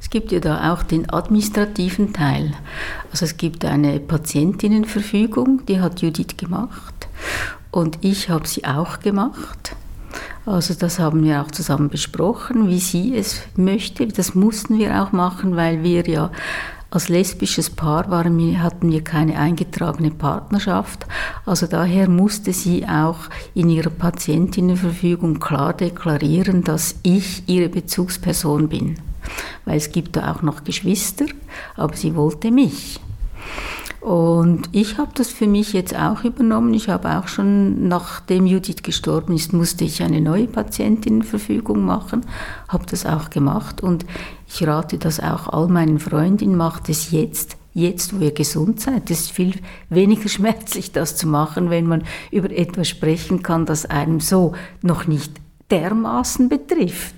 Es 0.00 0.10
gibt 0.10 0.32
ja 0.32 0.40
da 0.40 0.72
auch 0.72 0.82
den 0.82 1.10
administrativen 1.10 2.12
Teil. 2.12 2.52
Also 3.10 3.24
es 3.24 3.36
gibt 3.36 3.64
eine 3.64 3.98
Patientinnenverfügung, 4.00 5.64
die 5.66 5.80
hat 5.80 6.02
Judith 6.02 6.36
gemacht 6.36 7.08
und 7.70 7.98
ich 8.02 8.28
habe 8.28 8.46
sie 8.46 8.64
auch 8.64 9.00
gemacht. 9.00 9.74
Also 10.46 10.74
das 10.74 10.98
haben 10.98 11.24
wir 11.24 11.40
auch 11.40 11.50
zusammen 11.50 11.88
besprochen, 11.88 12.68
wie 12.68 12.78
sie 12.78 13.16
es 13.16 13.42
möchte. 13.56 14.06
Das 14.06 14.34
mussten 14.34 14.78
wir 14.78 15.02
auch 15.02 15.12
machen, 15.12 15.56
weil 15.56 15.82
wir 15.82 16.06
ja 16.06 16.30
als 16.94 17.08
lesbisches 17.08 17.70
Paar 17.70 18.08
waren 18.08 18.38
wir, 18.38 18.62
hatten 18.62 18.92
wir 18.92 19.02
keine 19.02 19.36
eingetragene 19.36 20.12
Partnerschaft. 20.12 21.06
Also 21.44 21.66
daher 21.66 22.08
musste 22.08 22.52
sie 22.52 22.86
auch 22.86 23.18
in 23.52 23.68
ihrer 23.68 23.90
Patientinnenverfügung 23.90 25.40
klar 25.40 25.74
deklarieren, 25.74 26.62
dass 26.62 26.94
ich 27.02 27.42
ihre 27.48 27.68
Bezugsperson 27.68 28.68
bin. 28.68 29.00
Weil 29.64 29.78
es 29.78 29.90
gibt 29.90 30.14
da 30.14 30.32
auch 30.32 30.42
noch 30.42 30.62
Geschwister, 30.62 31.24
aber 31.76 31.96
sie 31.96 32.14
wollte 32.14 32.52
mich. 32.52 33.00
Und 34.04 34.68
ich 34.72 34.98
habe 34.98 35.12
das 35.14 35.30
für 35.30 35.46
mich 35.46 35.72
jetzt 35.72 35.96
auch 35.96 36.24
übernommen. 36.24 36.74
Ich 36.74 36.90
habe 36.90 37.16
auch 37.16 37.26
schon, 37.26 37.88
nachdem 37.88 38.44
Judith 38.44 38.82
gestorben 38.82 39.34
ist, 39.34 39.54
musste 39.54 39.84
ich 39.84 40.02
eine 40.02 40.20
neue 40.20 40.46
Patientinnenverfügung 40.46 41.82
machen, 41.82 42.20
habe 42.68 42.84
das 42.84 43.06
auch 43.06 43.30
gemacht 43.30 43.82
und 43.82 44.04
ich 44.46 44.66
rate 44.66 44.98
das 44.98 45.20
auch 45.20 45.48
all 45.48 45.68
meinen 45.68 45.98
Freundinnen, 45.98 46.54
macht 46.54 46.90
es 46.90 47.12
jetzt, 47.12 47.56
jetzt, 47.72 48.14
wo 48.14 48.22
ihr 48.22 48.32
gesund 48.32 48.78
seid. 48.78 49.10
Es 49.10 49.20
ist 49.20 49.30
viel 49.30 49.54
weniger 49.88 50.28
schmerzlich, 50.28 50.92
das 50.92 51.16
zu 51.16 51.26
machen, 51.26 51.70
wenn 51.70 51.86
man 51.86 52.02
über 52.30 52.50
etwas 52.50 52.88
sprechen 52.88 53.42
kann, 53.42 53.64
das 53.64 53.86
einem 53.86 54.20
so 54.20 54.52
noch 54.82 55.06
nicht 55.06 55.32
dermaßen 55.70 56.50
betrifft. 56.50 57.14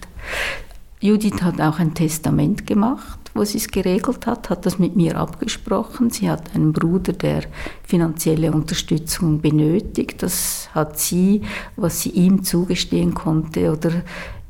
Judith 1.00 1.42
hat 1.42 1.60
auch 1.60 1.80
ein 1.80 1.94
Testament 1.94 2.64
gemacht 2.64 3.25
wo 3.36 3.44
sie 3.44 3.58
es 3.58 3.68
geregelt 3.68 4.26
hat, 4.26 4.50
hat 4.50 4.66
das 4.66 4.78
mit 4.78 4.96
mir 4.96 5.16
abgesprochen. 5.16 6.10
Sie 6.10 6.28
hat 6.28 6.54
einen 6.54 6.72
Bruder, 6.72 7.12
der 7.12 7.42
finanzielle 7.84 8.52
Unterstützung 8.52 9.40
benötigt. 9.40 10.22
Das 10.22 10.68
hat 10.74 10.98
sie, 10.98 11.42
was 11.76 12.02
sie 12.02 12.10
ihm 12.10 12.42
zugestehen 12.42 13.14
konnte 13.14 13.72
oder 13.72 13.92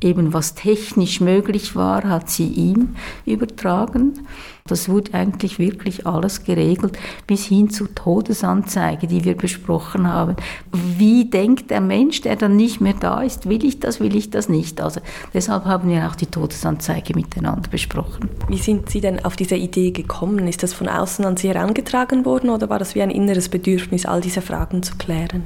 eben 0.00 0.33
was 0.33 0.55
technisch 0.55 1.21
möglich 1.21 1.75
war, 1.75 2.05
hat 2.05 2.29
sie 2.29 2.47
ihm 2.47 2.97
übertragen. 3.25 4.26
Das 4.67 4.88
wurde 4.88 5.15
eigentlich 5.15 5.59
wirklich 5.59 6.07
alles 6.07 6.45
geregelt, 6.45 6.99
bis 7.26 7.45
hin 7.45 7.71
zur 7.71 7.95
Todesanzeige, 7.95 9.07
die 9.07 9.25
wir 9.25 9.37
besprochen 9.37 10.09
haben. 10.09 10.37
Wie 10.73 11.31
denkt 11.31 11.71
der 11.71 11.81
Mensch, 11.81 12.21
der 12.23 12.37
dann 12.37 12.57
nicht 12.57 12.81
mehr 12.81 12.95
da 12.95 13.23
ist, 13.23 13.49
will 13.49 13.65
ich 13.65 13.79
das, 13.79 14.00
will 14.00 14.17
ich 14.17 14.31
das 14.31 14.49
nicht? 14.49 14.81
Also 14.81 15.00
deshalb 15.33 15.67
haben 15.67 15.88
wir 15.88 16.09
auch 16.09 16.17
die 16.17 16.26
Todesanzeige 16.26 17.15
miteinander 17.15 17.71
besprochen. 17.71 18.29
Wie 18.49 18.59
sind 18.59 18.91
Sie 18.91 19.00
denn 19.00 19.25
auf 19.25 19.37
diese 19.37 19.57
Idee 19.57 19.93
gekommen? 19.93 20.49
Ist 20.49 20.62
das 20.62 20.73
von 20.73 20.88
außen 20.88 21.25
an 21.25 21.37
Sie 21.37 21.49
herangetragen 21.49 22.25
worden 22.25 22.50
oder 22.50 22.69
war 22.69 22.81
das 22.81 22.95
wie 22.95 23.03
ein 23.03 23.11
inneres 23.11 23.49
Bedürfnis, 23.49 24.05
all 24.05 24.21
diese 24.21 24.43
Fragen 24.43 24.83
zu 24.83 24.97
klären? 24.97 25.45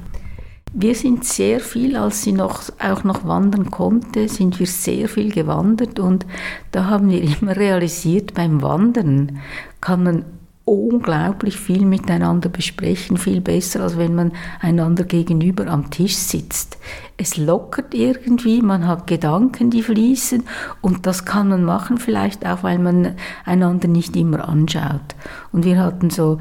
Wir 0.72 0.94
sind 0.94 1.24
sehr 1.24 1.58
viel, 1.58 1.96
als 1.96 2.22
sie 2.22 2.32
noch, 2.32 2.62
auch 2.78 3.02
noch 3.02 3.24
wandern 3.24 3.72
konnte, 3.72 4.28
sind 4.28 4.60
wir 4.60 4.66
sehr 4.66 5.08
viel 5.08 5.32
gewandert 5.32 5.98
und 5.98 6.26
da 6.70 6.86
haben 6.86 7.10
wir 7.10 7.22
immer 7.40 7.56
realisiert, 7.56 8.34
beim 8.34 8.62
Wandern 8.62 9.40
kann 9.80 10.04
man 10.04 10.24
unglaublich 10.64 11.58
viel 11.58 11.84
miteinander 11.84 12.48
besprechen, 12.48 13.16
viel 13.16 13.40
besser, 13.40 13.80
als 13.80 13.98
wenn 13.98 14.14
man 14.14 14.30
einander 14.60 15.02
gegenüber 15.02 15.66
am 15.66 15.90
Tisch 15.90 16.14
sitzt. 16.14 16.78
Es 17.16 17.36
lockert 17.36 17.92
irgendwie, 17.92 18.62
man 18.62 18.86
hat 18.86 19.08
Gedanken, 19.08 19.70
die 19.70 19.82
fließen 19.82 20.44
und 20.80 21.06
das 21.06 21.24
kann 21.24 21.48
man 21.48 21.64
machen, 21.64 21.98
vielleicht 21.98 22.46
auch, 22.46 22.62
weil 22.62 22.78
man 22.78 23.16
einander 23.44 23.88
nicht 23.88 24.14
immer 24.14 24.48
anschaut. 24.48 25.16
Und 25.50 25.64
wir 25.64 25.80
hatten 25.82 26.10
so 26.10 26.38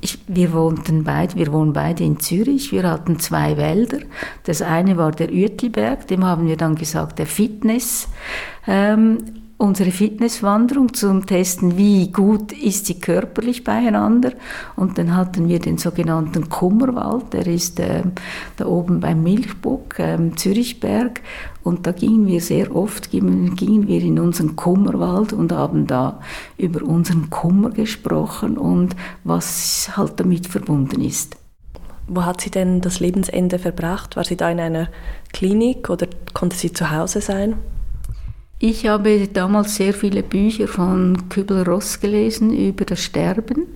ich, 0.00 0.18
wir 0.28 0.52
wohnten 0.52 1.04
beide, 1.04 1.34
wir 1.34 1.52
wohnen 1.52 1.72
beide 1.72 2.04
in 2.04 2.20
Zürich. 2.20 2.72
Wir 2.72 2.88
hatten 2.88 3.18
zwei 3.18 3.56
Wälder. 3.56 3.98
Das 4.44 4.62
eine 4.62 4.96
war 4.96 5.12
der 5.12 5.30
Uetelberg, 5.30 6.06
dem 6.06 6.24
haben 6.24 6.46
wir 6.46 6.56
dann 6.56 6.74
gesagt 6.76 7.18
der 7.18 7.26
Fitness. 7.26 8.08
Ähm, 8.66 9.43
unsere 9.56 9.90
Fitnesswanderung 9.90 10.94
zum 10.94 11.26
Testen, 11.26 11.76
wie 11.76 12.10
gut 12.10 12.52
ist 12.52 12.86
sie 12.86 12.98
körperlich 12.98 13.64
beieinander. 13.64 14.32
Und 14.76 14.98
dann 14.98 15.16
hatten 15.16 15.48
wir 15.48 15.58
den 15.58 15.78
sogenannten 15.78 16.48
Kummerwald, 16.48 17.32
der 17.32 17.46
ist 17.46 17.78
äh, 17.80 18.02
da 18.56 18.66
oben 18.66 19.00
beim 19.00 19.22
Milchbuck, 19.22 19.98
äh, 19.98 20.18
Zürichberg. 20.36 21.20
Und 21.62 21.86
da 21.86 21.92
gingen 21.92 22.26
wir 22.26 22.40
sehr 22.40 22.74
oft, 22.74 23.10
gingen 23.10 23.56
wir 23.88 24.02
in 24.02 24.18
unseren 24.18 24.56
Kummerwald 24.56 25.32
und 25.32 25.52
haben 25.52 25.86
da 25.86 26.20
über 26.58 26.82
unseren 26.82 27.30
Kummer 27.30 27.70
gesprochen 27.70 28.58
und 28.58 28.94
was 29.22 29.96
halt 29.96 30.20
damit 30.20 30.46
verbunden 30.46 31.00
ist. 31.00 31.36
Wo 32.06 32.24
hat 32.24 32.42
sie 32.42 32.50
denn 32.50 32.82
das 32.82 33.00
Lebensende 33.00 33.58
verbracht? 33.58 34.16
War 34.16 34.24
sie 34.24 34.36
da 34.36 34.50
in 34.50 34.60
einer 34.60 34.88
Klinik 35.32 35.88
oder 35.88 36.06
konnte 36.34 36.56
sie 36.56 36.72
zu 36.72 36.90
Hause 36.90 37.22
sein? 37.22 37.54
Ich 38.66 38.86
habe 38.86 39.28
damals 39.28 39.76
sehr 39.76 39.92
viele 39.92 40.22
Bücher 40.22 40.68
von 40.68 41.28
Kübel-Ross 41.28 42.00
gelesen 42.00 42.50
über 42.50 42.86
das 42.86 43.02
Sterben 43.02 43.66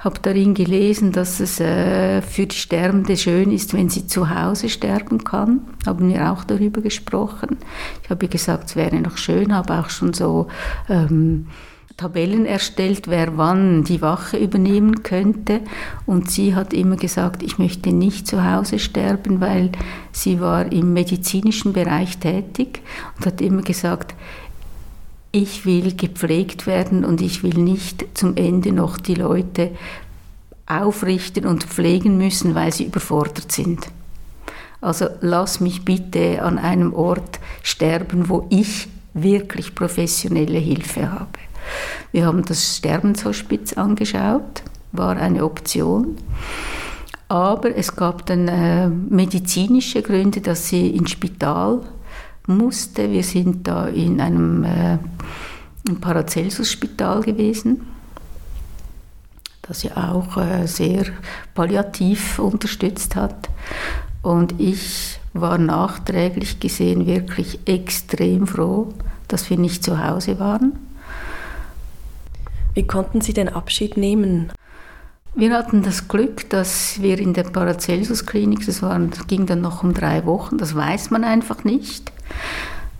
habe 0.00 0.20
darin 0.20 0.52
gelesen, 0.52 1.12
dass 1.12 1.40
es 1.40 1.58
äh, 1.58 2.20
für 2.20 2.46
die 2.46 2.54
Sterbende 2.54 3.16
schön 3.16 3.50
ist, 3.50 3.72
wenn 3.72 3.88
sie 3.88 4.06
zu 4.06 4.28
Hause 4.28 4.68
sterben 4.68 5.24
kann. 5.24 5.62
Haben 5.86 6.10
wir 6.10 6.30
auch 6.30 6.44
darüber 6.44 6.82
gesprochen. 6.82 7.56
Ich 8.04 8.10
habe 8.10 8.28
gesagt, 8.28 8.68
es 8.68 8.76
wäre 8.76 8.96
noch 8.96 9.16
schön, 9.16 9.54
habe 9.54 9.74
auch 9.74 9.88
schon 9.88 10.12
so 10.12 10.46
ähm, 10.90 11.46
Tabellen 11.96 12.44
erstellt, 12.44 13.08
wer 13.08 13.38
wann 13.38 13.82
die 13.82 14.02
Wache 14.02 14.36
übernehmen 14.36 15.02
könnte. 15.02 15.60
Und 16.04 16.30
sie 16.30 16.54
hat 16.54 16.74
immer 16.74 16.96
gesagt, 16.96 17.42
ich 17.42 17.58
möchte 17.58 17.90
nicht 17.90 18.26
zu 18.26 18.44
Hause 18.44 18.78
sterben, 18.78 19.40
weil 19.40 19.72
sie 20.12 20.40
war 20.40 20.70
im 20.70 20.92
medizinischen 20.92 21.72
Bereich 21.72 22.18
tätig 22.18 22.82
und 23.16 23.26
hat 23.26 23.40
immer 23.40 23.62
gesagt, 23.62 24.14
ich 25.32 25.64
will 25.64 25.94
gepflegt 25.94 26.66
werden 26.66 27.04
und 27.04 27.20
ich 27.20 27.42
will 27.42 27.58
nicht 27.58 28.06
zum 28.14 28.36
Ende 28.36 28.72
noch 28.72 28.98
die 28.98 29.14
Leute 29.14 29.70
aufrichten 30.66 31.46
und 31.46 31.64
pflegen 31.64 32.18
müssen, 32.18 32.54
weil 32.54 32.72
sie 32.72 32.84
überfordert 32.84 33.52
sind. 33.52 33.86
Also 34.80 35.08
lass 35.20 35.60
mich 35.60 35.84
bitte 35.84 36.42
an 36.42 36.58
einem 36.58 36.92
Ort 36.92 37.40
sterben, 37.62 38.28
wo 38.28 38.46
ich 38.50 38.88
wirklich 39.14 39.74
professionelle 39.74 40.58
Hilfe 40.58 41.10
habe. 41.10 41.38
Wir 42.12 42.26
haben 42.26 42.44
das 42.44 42.76
Sterbenshospiz 42.76 43.74
angeschaut, 43.74 44.62
war 44.92 45.16
eine 45.16 45.44
Option. 45.44 46.16
Aber 47.28 47.76
es 47.76 47.96
gab 47.96 48.26
dann 48.26 48.48
äh, 48.48 48.88
medizinische 48.88 50.02
Gründe, 50.02 50.40
dass 50.40 50.68
sie 50.68 50.90
ins 50.90 51.10
Spital 51.10 51.80
musste. 52.46 53.10
Wir 53.10 53.24
sind 53.24 53.66
da 53.66 53.86
in 53.86 54.20
einem 54.20 54.64
äh, 54.64 54.98
Paracelsus-Spital 56.00 57.22
gewesen, 57.22 57.86
das 59.62 59.82
ja 59.82 60.12
auch 60.12 60.36
äh, 60.36 60.66
sehr 60.66 61.06
palliativ 61.54 62.38
unterstützt 62.38 63.16
hat. 63.16 63.48
Und 64.22 64.60
ich 64.60 65.18
war 65.32 65.58
nachträglich 65.58 66.60
gesehen 66.60 67.06
wirklich 67.06 67.60
extrem 67.66 68.46
froh, 68.46 68.92
dass 69.28 69.50
wir 69.50 69.58
nicht 69.58 69.84
zu 69.84 70.04
Hause 70.04 70.38
waren. 70.38 70.72
Wie 72.76 72.86
konnten 72.86 73.22
Sie 73.22 73.32
den 73.32 73.48
Abschied 73.48 73.96
nehmen? 73.96 74.52
Wir 75.34 75.54
hatten 75.54 75.82
das 75.82 76.08
Glück, 76.08 76.50
dass 76.50 77.00
wir 77.00 77.18
in 77.18 77.32
der 77.32 77.44
Paracelsus-Klinik, 77.44 78.66
das, 78.66 78.80
das 78.80 79.26
ging 79.26 79.46
dann 79.46 79.62
noch 79.62 79.82
um 79.82 79.94
drei 79.94 80.26
Wochen, 80.26 80.58
das 80.58 80.74
weiß 80.74 81.10
man 81.10 81.24
einfach 81.24 81.64
nicht. 81.64 82.12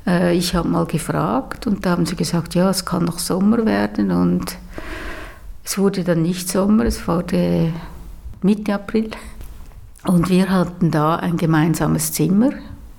Äh, 0.07 0.35
ich 0.35 0.55
habe 0.55 0.67
mal 0.67 0.87
gefragt 0.87 1.67
und 1.67 1.85
da 1.85 1.91
haben 1.91 2.07
sie 2.07 2.17
gesagt, 2.17 2.55
ja, 2.55 2.71
es 2.71 2.87
kann 2.87 3.05
noch 3.05 3.19
Sommer 3.19 3.67
werden 3.67 4.11
und 4.13 4.57
es 5.63 5.77
wurde 5.77 6.05
dann 6.05 6.23
nicht 6.23 6.49
Sommer, 6.49 6.87
es 6.87 7.07
wurde 7.07 7.71
Mitte 8.41 8.73
April. 8.73 9.11
Und 10.07 10.31
wir 10.31 10.49
hatten 10.49 10.91
da 10.91 11.17
ein 11.17 11.37
gemeinsames 11.37 12.13
Zimmer. 12.13 12.53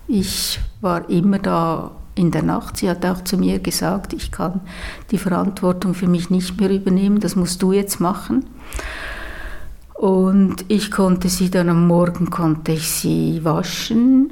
Ich 0.07 0.59
war 0.81 1.09
immer 1.09 1.39
da 1.39 1.96
in 2.17 2.31
der 2.31 2.43
Nacht. 2.43 2.77
Sie 2.77 2.89
hat 2.89 3.05
auch 3.05 3.23
zu 3.23 3.37
mir 3.37 3.59
gesagt, 3.59 4.13
ich 4.13 4.31
kann 4.31 4.61
die 5.11 5.17
Verantwortung 5.17 5.93
für 5.93 6.07
mich 6.07 6.29
nicht 6.29 6.59
mehr 6.59 6.69
übernehmen, 6.69 7.19
das 7.19 7.35
musst 7.35 7.61
du 7.61 7.71
jetzt 7.71 7.99
machen. 7.99 8.45
Und 9.93 10.65
ich 10.67 10.91
konnte 10.91 11.27
sie 11.27 11.49
dann 11.49 11.69
am 11.69 11.87
Morgen 11.87 12.29
konnte 12.29 12.73
ich 12.73 12.89
sie 12.89 13.43
waschen. 13.43 14.31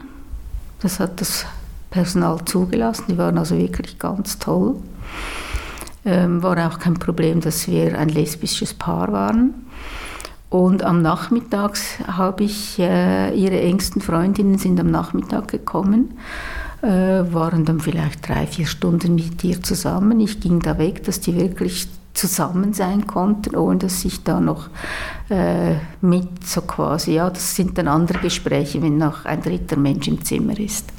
Das 0.79 0.99
hat 0.99 1.21
das 1.21 1.45
Personal 1.89 2.45
zugelassen. 2.45 3.05
Die 3.09 3.17
waren 3.17 3.37
also 3.37 3.57
wirklich 3.57 3.97
ganz 3.97 4.37
toll. 4.37 4.75
Ähm, 6.05 6.43
war 6.43 6.67
auch 6.67 6.77
kein 6.77 6.93
Problem, 6.95 7.41
dass 7.41 7.67
wir 7.67 7.97
ein 7.97 8.09
lesbisches 8.09 8.75
Paar 8.75 9.11
waren. 9.11 9.55
Und 10.49 10.83
am 10.83 11.01
Nachmittag 11.01 11.77
habe 12.05 12.43
ich, 12.43 12.77
äh, 12.77 13.33
ihre 13.35 13.59
engsten 13.59 14.01
Freundinnen 14.01 14.59
sind 14.59 14.79
am 14.79 14.91
Nachmittag 14.91 15.47
gekommen, 15.47 16.13
waren 16.87 17.65
dann 17.65 17.79
vielleicht 17.79 18.27
drei, 18.27 18.47
vier 18.47 18.65
Stunden 18.65 19.15
mit 19.15 19.43
ihr 19.43 19.61
zusammen. 19.61 20.19
Ich 20.19 20.39
ging 20.39 20.59
da 20.59 20.77
weg, 20.77 21.03
dass 21.03 21.19
die 21.19 21.35
wirklich 21.35 21.87
zusammen 22.13 22.73
sein 22.73 23.05
konnten, 23.05 23.55
ohne 23.55 23.79
dass 23.79 24.03
ich 24.05 24.23
da 24.23 24.39
noch 24.39 24.69
äh, 25.29 25.75
mit 26.01 26.47
so 26.47 26.61
quasi, 26.61 27.13
ja, 27.15 27.29
das 27.29 27.55
sind 27.55 27.77
dann 27.77 27.87
andere 27.87 28.19
Gespräche, 28.19 28.81
wenn 28.81 28.97
noch 28.97 29.25
ein 29.25 29.41
dritter 29.41 29.77
Mensch 29.77 30.07
im 30.07 30.23
Zimmer 30.23 30.57
ist. 30.57 30.91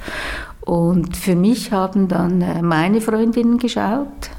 Und 0.61 1.17
für 1.17 1.35
mich 1.35 1.73
haben 1.73 2.09
dann 2.09 2.43
äh, 2.43 2.61
meine 2.61 3.01
Freundinnen 3.01 3.59
geschaut. 3.59 4.31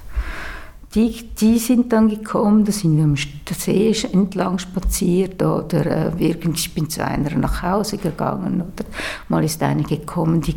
Die, 0.98 1.14
die 1.40 1.60
sind 1.60 1.94
dann 1.94 2.10
gekommen, 2.10 2.66
da 2.66 2.72
sind 2.72 2.98
wir 2.98 3.04
am 3.04 3.16
See 3.16 3.94
entlang 4.12 4.58
spaziert 4.58 5.44
oder 5.44 6.10
äh, 6.20 6.26
ich 6.26 6.74
bin 6.74 6.90
zu 6.90 7.06
einer 7.06 7.36
nach 7.36 7.62
Hause 7.62 8.00
gegangen 8.00 8.62
oder 8.62 8.84
mal 9.30 9.44
ist 9.44 9.62
eine 9.62 9.84
gekommen, 9.84 10.42
die 10.42 10.56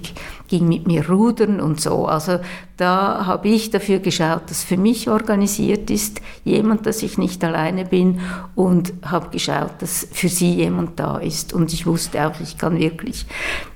ging 0.49 0.67
mit 0.67 0.87
mir 0.87 1.07
rudern 1.07 1.61
und 1.61 1.79
so. 1.79 2.07
Also 2.07 2.39
da 2.79 3.27
habe 3.27 3.49
ich 3.51 3.69
dafür 3.69 3.99
geschaut, 3.99 4.45
dass 4.49 4.65
für 4.65 4.79
mich 4.79 5.11
organisiert 5.11 5.91
ist, 5.91 6.23
jemand, 6.43 6.87
dass 6.87 7.03
ich 7.03 7.19
nicht 7.19 7.45
alleine 7.45 7.85
bin 7.85 8.21
und 8.55 8.95
habe 9.03 9.29
geschaut, 9.29 9.73
dass 9.81 10.09
für 10.11 10.31
sie 10.31 10.55
jemand 10.55 10.99
da 10.99 11.19
ist. 11.19 11.53
Und 11.53 11.75
ich 11.75 11.85
wusste 11.85 12.27
auch, 12.27 12.41
ich 12.41 12.57
kann 12.57 12.79
wirklich 12.79 13.27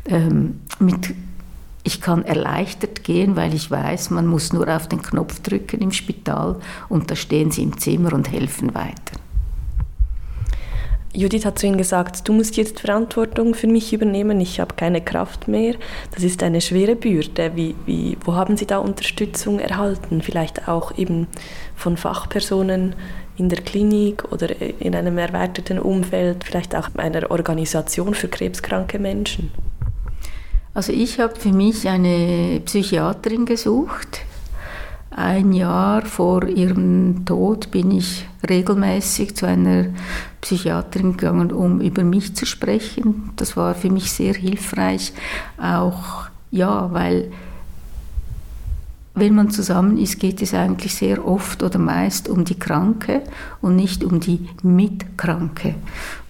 ähm, 0.07 0.61
mit 0.79 1.15
ich 1.85 2.01
kann 2.01 2.25
erleichtert 2.25 3.05
gehen, 3.05 3.37
weil 3.37 3.55
ich 3.55 3.71
weiß, 3.71 4.11
man 4.11 4.27
muss 4.27 4.53
nur 4.53 4.75
auf 4.75 4.89
den 4.89 5.03
Knopf 5.03 5.41
drücken 5.41 5.83
im 5.83 5.93
Spital 5.93 6.57
und 6.89 7.11
da 7.11 7.15
stehen 7.15 7.51
sie 7.51 7.63
im 7.63 7.79
Zimmer 7.79 8.15
und 8.15 8.33
helfen 8.33 8.75
weiter. 8.75 9.19
Judith 11.17 11.45
hat 11.45 11.61
zu 11.61 11.69
Ihnen 11.69 11.79
gesagt, 11.79 12.27
du 12.27 12.33
musst 12.33 12.57
jetzt 12.57 12.81
Verantwortung 12.81 13.55
für 13.55 13.69
mich 13.69 13.93
übernehmen, 13.93 14.41
ich 14.41 14.59
habe 14.59 14.75
keine 14.75 15.01
Kraft 15.01 15.47
mehr. 15.47 15.77
Das 16.13 16.25
ist 16.25 16.43
eine 16.43 16.61
schwere 16.61 16.97
Bürde. 16.97 17.53
Wie, 17.55 17.77
wie, 17.87 18.19
wo 18.25 18.35
haben 18.35 18.57
Sie 18.57 18.67
da 18.67 18.79
Unterstützung 18.79 19.61
erhalten? 19.61 20.23
Vielleicht 20.23 20.67
auch 20.67 20.99
eben 20.99 21.29
von 21.77 21.97
Fachpersonen 21.97 22.97
in 23.37 23.49
der 23.49 23.61
Klinik 23.61 24.25
oder 24.33 24.49
in 24.81 24.97
einem 24.97 25.17
erweiterten 25.19 25.79
Umfeld, 25.79 26.43
vielleicht 26.43 26.75
auch 26.75 26.89
einer 26.97 27.31
Organisation 27.31 28.15
für 28.15 28.27
krebskranke 28.27 28.99
Menschen? 28.99 29.53
Also 30.75 30.93
ich 30.93 31.21
habe 31.21 31.37
für 31.37 31.53
mich 31.53 31.89
eine 31.89 32.61
Psychiaterin 32.65 33.47
gesucht. 33.47 34.23
Ein 35.11 35.53
Jahr 35.53 36.05
vor 36.05 36.49
ihrem 36.49 37.25
Tod 37.25 37.71
bin 37.71 37.93
ich 37.93 38.27
regelmäßig 38.49 39.37
zu 39.37 39.47
einer 39.47 39.87
Psychiaterin 40.41 41.17
gegangen, 41.17 41.53
um 41.53 41.81
über 41.81 42.03
mich 42.03 42.35
zu 42.35 42.45
sprechen. 42.45 43.31
Das 43.37 43.57
war 43.57 43.77
für 43.77 43.91
mich 43.91 44.11
sehr 44.11 44.35
hilfreich, 44.35 45.13
auch 45.57 46.27
ja, 46.51 46.93
weil 46.93 47.31
wenn 49.15 49.37
man 49.37 49.51
zusammen 49.51 49.97
ist, 49.97 50.19
geht 50.19 50.43
es 50.43 50.55
eigentlich 50.55 50.97
sehr 50.97 51.25
oft 51.25 51.63
oder 51.63 51.79
meist 51.79 52.29
um 52.29 52.45
die 52.45 52.59
Kranke 52.59 53.23
und 53.61 53.77
nicht 53.77 54.03
um 54.03 54.19
die 54.19 54.49
Mitkranke. 54.65 55.77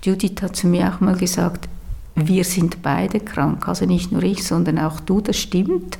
Judith 0.02 0.42
hat 0.42 0.56
zu 0.56 0.66
mir 0.66 0.92
auch 0.92 1.00
mal 1.00 1.16
gesagt, 1.16 1.66
wir 2.16 2.44
sind 2.44 2.82
beide 2.82 3.18
krank, 3.18 3.66
also 3.66 3.86
nicht 3.86 4.12
nur 4.12 4.22
ich, 4.22 4.44
sondern 4.44 4.78
auch 4.78 5.00
du, 5.00 5.20
das 5.20 5.36
stimmt. 5.36 5.98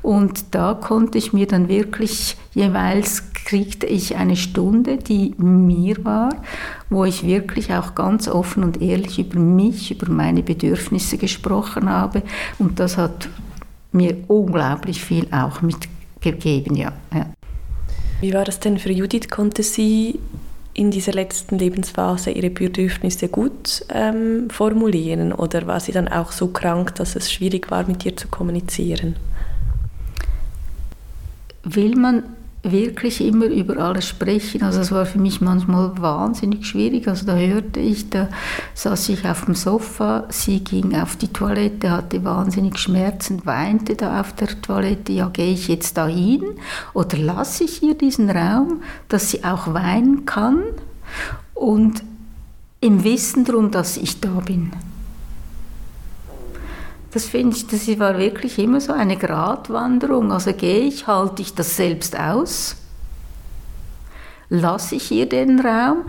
Und 0.00 0.54
da 0.54 0.74
konnte 0.74 1.18
ich 1.18 1.32
mir 1.32 1.46
dann 1.46 1.68
wirklich, 1.68 2.36
jeweils 2.54 3.24
kriegte 3.34 3.86
ich 3.86 4.16
eine 4.16 4.36
Stunde, 4.36 4.96
die 4.96 5.34
mir 5.36 6.02
war, 6.04 6.30
wo 6.88 7.04
ich 7.04 7.26
wirklich 7.26 7.72
auch 7.74 7.94
ganz 7.94 8.26
offen 8.28 8.64
und 8.64 8.80
ehrlich 8.80 9.18
über 9.18 9.38
mich, 9.38 9.90
über 9.90 10.10
meine 10.10 10.42
Bedürfnisse 10.42 11.18
gesprochen 11.18 11.90
habe. 11.90 12.22
Und 12.58 12.80
das 12.80 12.96
hat 12.96 13.28
mir 13.92 14.16
unglaublich 14.28 15.02
viel 15.02 15.26
auch 15.30 15.60
mitgegeben, 15.62 16.76
ja. 16.76 16.92
ja. 17.14 17.26
Wie 18.20 18.32
war 18.32 18.44
das 18.44 18.60
denn 18.60 18.78
für 18.78 18.92
Judith? 18.92 19.28
Konnte 19.30 19.62
sie 19.62 20.18
in 20.72 20.90
dieser 20.90 21.12
letzten 21.12 21.58
Lebensphase 21.58 22.30
ihre 22.30 22.50
Bedürfnisse 22.50 23.28
gut 23.28 23.84
ähm, 23.88 24.48
formulieren 24.50 25.32
oder 25.32 25.66
war 25.66 25.80
sie 25.80 25.92
dann 25.92 26.08
auch 26.08 26.32
so 26.32 26.48
krank, 26.48 26.94
dass 26.94 27.16
es 27.16 27.32
schwierig 27.32 27.70
war, 27.70 27.86
mit 27.86 28.04
ihr 28.06 28.16
zu 28.16 28.28
kommunizieren? 28.28 29.16
Will 31.64 31.96
man 31.96 32.22
wirklich 32.62 33.24
immer 33.24 33.46
über 33.46 33.78
alles 33.78 34.06
sprechen. 34.06 34.62
Also 34.62 34.80
es 34.80 34.92
war 34.92 35.06
für 35.06 35.18
mich 35.18 35.40
manchmal 35.40 35.98
wahnsinnig 36.00 36.66
schwierig. 36.66 37.08
Also 37.08 37.26
da 37.26 37.34
hörte 37.34 37.80
ich, 37.80 38.10
da 38.10 38.28
saß 38.74 39.08
ich 39.10 39.26
auf 39.26 39.46
dem 39.46 39.54
Sofa, 39.54 40.24
sie 40.28 40.62
ging 40.62 40.94
auf 40.94 41.16
die 41.16 41.28
Toilette, 41.28 41.90
hatte 41.90 42.22
wahnsinnig 42.24 42.78
Schmerzen, 42.78 43.46
weinte 43.46 43.96
da 43.96 44.20
auf 44.20 44.34
der 44.34 44.60
Toilette. 44.60 45.12
Ja, 45.12 45.28
gehe 45.28 45.52
ich 45.52 45.68
jetzt 45.68 45.96
da 45.96 46.06
hin 46.06 46.44
oder 46.92 47.16
lasse 47.16 47.64
ich 47.64 47.82
ihr 47.82 47.94
diesen 47.94 48.28
Raum, 48.28 48.82
dass 49.08 49.30
sie 49.30 49.42
auch 49.44 49.72
weinen 49.72 50.26
kann 50.26 50.62
und 51.54 52.02
im 52.80 53.04
Wissen 53.04 53.44
darum, 53.44 53.70
dass 53.70 53.96
ich 53.96 54.20
da 54.20 54.40
bin. 54.40 54.72
Das 57.12 57.26
finde 57.26 57.56
ich, 57.56 57.66
das 57.66 57.86
war 57.98 58.18
wirklich 58.18 58.58
immer 58.58 58.80
so 58.80 58.92
eine 58.92 59.16
Gratwanderung. 59.16 60.32
Also 60.32 60.52
gehe 60.52 60.80
ich, 60.80 61.06
halte 61.06 61.42
ich 61.42 61.54
das 61.54 61.76
selbst 61.76 62.18
aus? 62.18 62.76
Lasse 64.48 64.96
ich 64.96 65.10
ihr 65.10 65.28
den 65.28 65.60
Raum? 65.60 66.04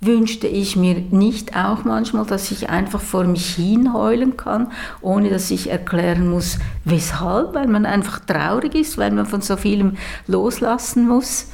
wünschte 0.00 0.46
ich 0.46 0.76
mir 0.76 0.96
nicht 1.10 1.56
auch 1.56 1.84
manchmal, 1.84 2.26
dass 2.26 2.50
ich 2.50 2.68
einfach 2.68 3.00
vor 3.00 3.24
mich 3.24 3.54
hin 3.54 3.92
heulen 3.92 4.36
kann, 4.36 4.70
ohne 5.00 5.30
dass 5.30 5.50
ich 5.50 5.70
erklären 5.70 6.28
muss, 6.28 6.58
weshalb, 6.84 7.54
weil 7.54 7.66
man 7.66 7.86
einfach 7.86 8.20
traurig 8.20 8.74
ist, 8.74 8.98
weil 8.98 9.10
man 9.10 9.26
von 9.26 9.40
so 9.40 9.56
vielem 9.56 9.96
loslassen 10.26 11.08
muss. 11.08 11.46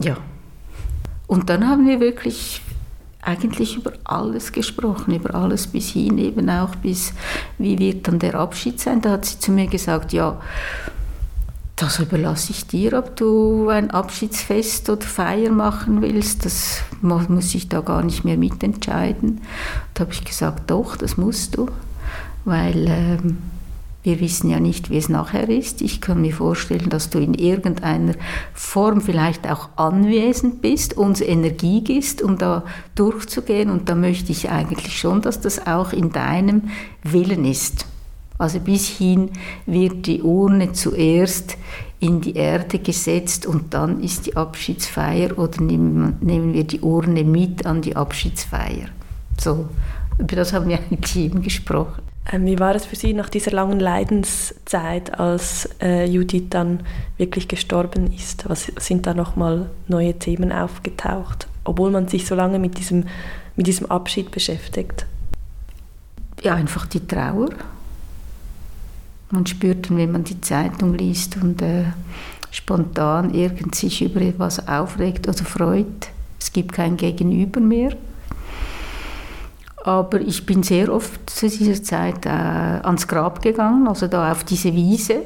Ja. 0.00 0.16
Und 1.26 1.50
dann 1.50 1.68
haben 1.68 1.86
wir 1.86 2.00
wirklich 2.00 2.62
eigentlich 3.22 3.76
über 3.76 3.92
alles 4.04 4.52
gesprochen, 4.52 5.14
über 5.14 5.34
alles 5.34 5.66
bis 5.66 5.90
hin, 5.90 6.18
eben 6.18 6.48
auch 6.48 6.74
bis, 6.76 7.12
wie 7.58 7.78
wird 7.78 8.08
dann 8.08 8.18
der 8.18 8.36
Abschied 8.36 8.80
sein. 8.80 9.00
Da 9.00 9.12
hat 9.12 9.24
sie 9.24 9.38
zu 9.38 9.50
mir 9.50 9.66
gesagt, 9.66 10.12
ja, 10.12 10.40
das 11.76 12.00
überlasse 12.00 12.50
ich 12.50 12.66
dir, 12.66 12.98
ob 12.98 13.14
du 13.16 13.68
ein 13.68 13.90
Abschiedsfest 13.90 14.90
oder 14.90 15.06
Feier 15.06 15.50
machen 15.50 16.02
willst. 16.02 16.44
Das 16.44 16.82
muss 17.02 17.54
ich 17.54 17.68
da 17.68 17.80
gar 17.80 18.02
nicht 18.02 18.24
mehr 18.24 18.36
mitentscheiden. 18.36 19.40
Da 19.94 20.02
habe 20.02 20.12
ich 20.12 20.24
gesagt, 20.24 20.70
doch, 20.70 20.96
das 20.96 21.16
musst 21.16 21.56
du, 21.56 21.68
weil 22.44 22.86
ähm, 22.88 23.38
wir 24.02 24.20
wissen 24.20 24.48
ja 24.48 24.60
nicht, 24.60 24.90
wie 24.90 24.96
es 24.96 25.08
nachher 25.08 25.48
ist. 25.48 25.82
Ich 25.82 26.00
kann 26.00 26.20
mir 26.20 26.32
vorstellen, 26.32 26.88
dass 26.88 27.10
du 27.10 27.18
in 27.18 27.34
irgendeiner 27.34 28.14
Form 28.54 29.00
vielleicht 29.00 29.50
auch 29.50 29.70
anwesend 29.76 30.62
bist, 30.62 30.96
uns 30.96 31.20
Energie 31.20 31.82
gibst, 31.82 32.22
um 32.22 32.38
da 32.38 32.64
durchzugehen. 32.94 33.70
Und 33.70 33.88
da 33.88 33.94
möchte 33.94 34.32
ich 34.32 34.50
eigentlich 34.50 34.96
schon, 34.96 35.20
dass 35.20 35.40
das 35.40 35.66
auch 35.66 35.92
in 35.92 36.12
deinem 36.12 36.70
Willen 37.02 37.44
ist. 37.44 37.86
Also 38.38 38.60
bis 38.60 38.86
hin 38.86 39.30
wird 39.66 40.06
die 40.06 40.22
Urne 40.22 40.72
zuerst 40.72 41.58
in 41.98 42.20
die 42.20 42.36
Erde 42.36 42.78
gesetzt 42.78 43.46
und 43.46 43.74
dann 43.74 44.00
ist 44.00 44.26
die 44.26 44.36
Abschiedsfeier 44.36 45.36
oder 45.36 45.60
nehmen, 45.60 46.52
wir 46.54 46.62
die 46.62 46.80
Urne 46.80 47.24
mit 47.24 47.66
an 47.66 47.82
die 47.82 47.96
Abschiedsfeier. 47.96 48.88
So, 49.40 49.68
über 50.18 50.36
das 50.36 50.52
haben 50.52 50.68
wir 50.68 50.78
eigentlich 50.78 51.16
eben 51.16 51.42
gesprochen. 51.42 52.07
Ähm, 52.30 52.46
wie 52.46 52.58
war 52.58 52.74
es 52.74 52.86
für 52.86 52.96
Sie 52.96 53.14
nach 53.14 53.28
dieser 53.28 53.52
langen 53.52 53.80
Leidenszeit, 53.80 55.18
als 55.18 55.68
äh, 55.80 56.04
Judith 56.04 56.48
dann 56.50 56.80
wirklich 57.16 57.48
gestorben 57.48 58.12
ist? 58.12 58.48
Was 58.48 58.70
sind 58.78 59.06
da 59.06 59.14
nochmal 59.14 59.70
neue 59.86 60.18
Themen 60.18 60.52
aufgetaucht, 60.52 61.48
obwohl 61.64 61.90
man 61.90 62.08
sich 62.08 62.26
so 62.26 62.34
lange 62.34 62.58
mit 62.58 62.78
diesem, 62.78 63.06
mit 63.56 63.66
diesem 63.66 63.90
Abschied 63.90 64.30
beschäftigt? 64.30 65.06
Ja, 66.42 66.54
einfach 66.54 66.86
die 66.86 67.06
Trauer 67.06 67.48
man 69.30 69.46
spürt 69.46 69.94
wenn 69.94 70.12
man 70.12 70.24
die 70.24 70.40
Zeitung 70.40 70.94
liest 70.94 71.36
und 71.36 71.60
äh, 71.62 71.84
spontan 72.50 73.34
irgend 73.34 73.74
sich 73.74 74.02
über 74.02 74.20
etwas 74.20 74.66
aufregt 74.66 75.28
oder 75.28 75.44
freut. 75.44 76.08
Es 76.40 76.52
gibt 76.52 76.72
kein 76.72 76.96
Gegenüber 76.96 77.60
mehr. 77.60 77.96
Aber 79.84 80.20
ich 80.20 80.44
bin 80.44 80.62
sehr 80.62 80.92
oft 80.92 81.30
zu 81.30 81.48
dieser 81.48 81.82
Zeit 81.82 82.26
äh, 82.26 82.28
ans 82.28 83.06
Grab 83.06 83.42
gegangen, 83.42 83.86
also 83.86 84.06
da 84.06 84.32
auf 84.32 84.44
diese 84.44 84.74
Wiese 84.74 85.22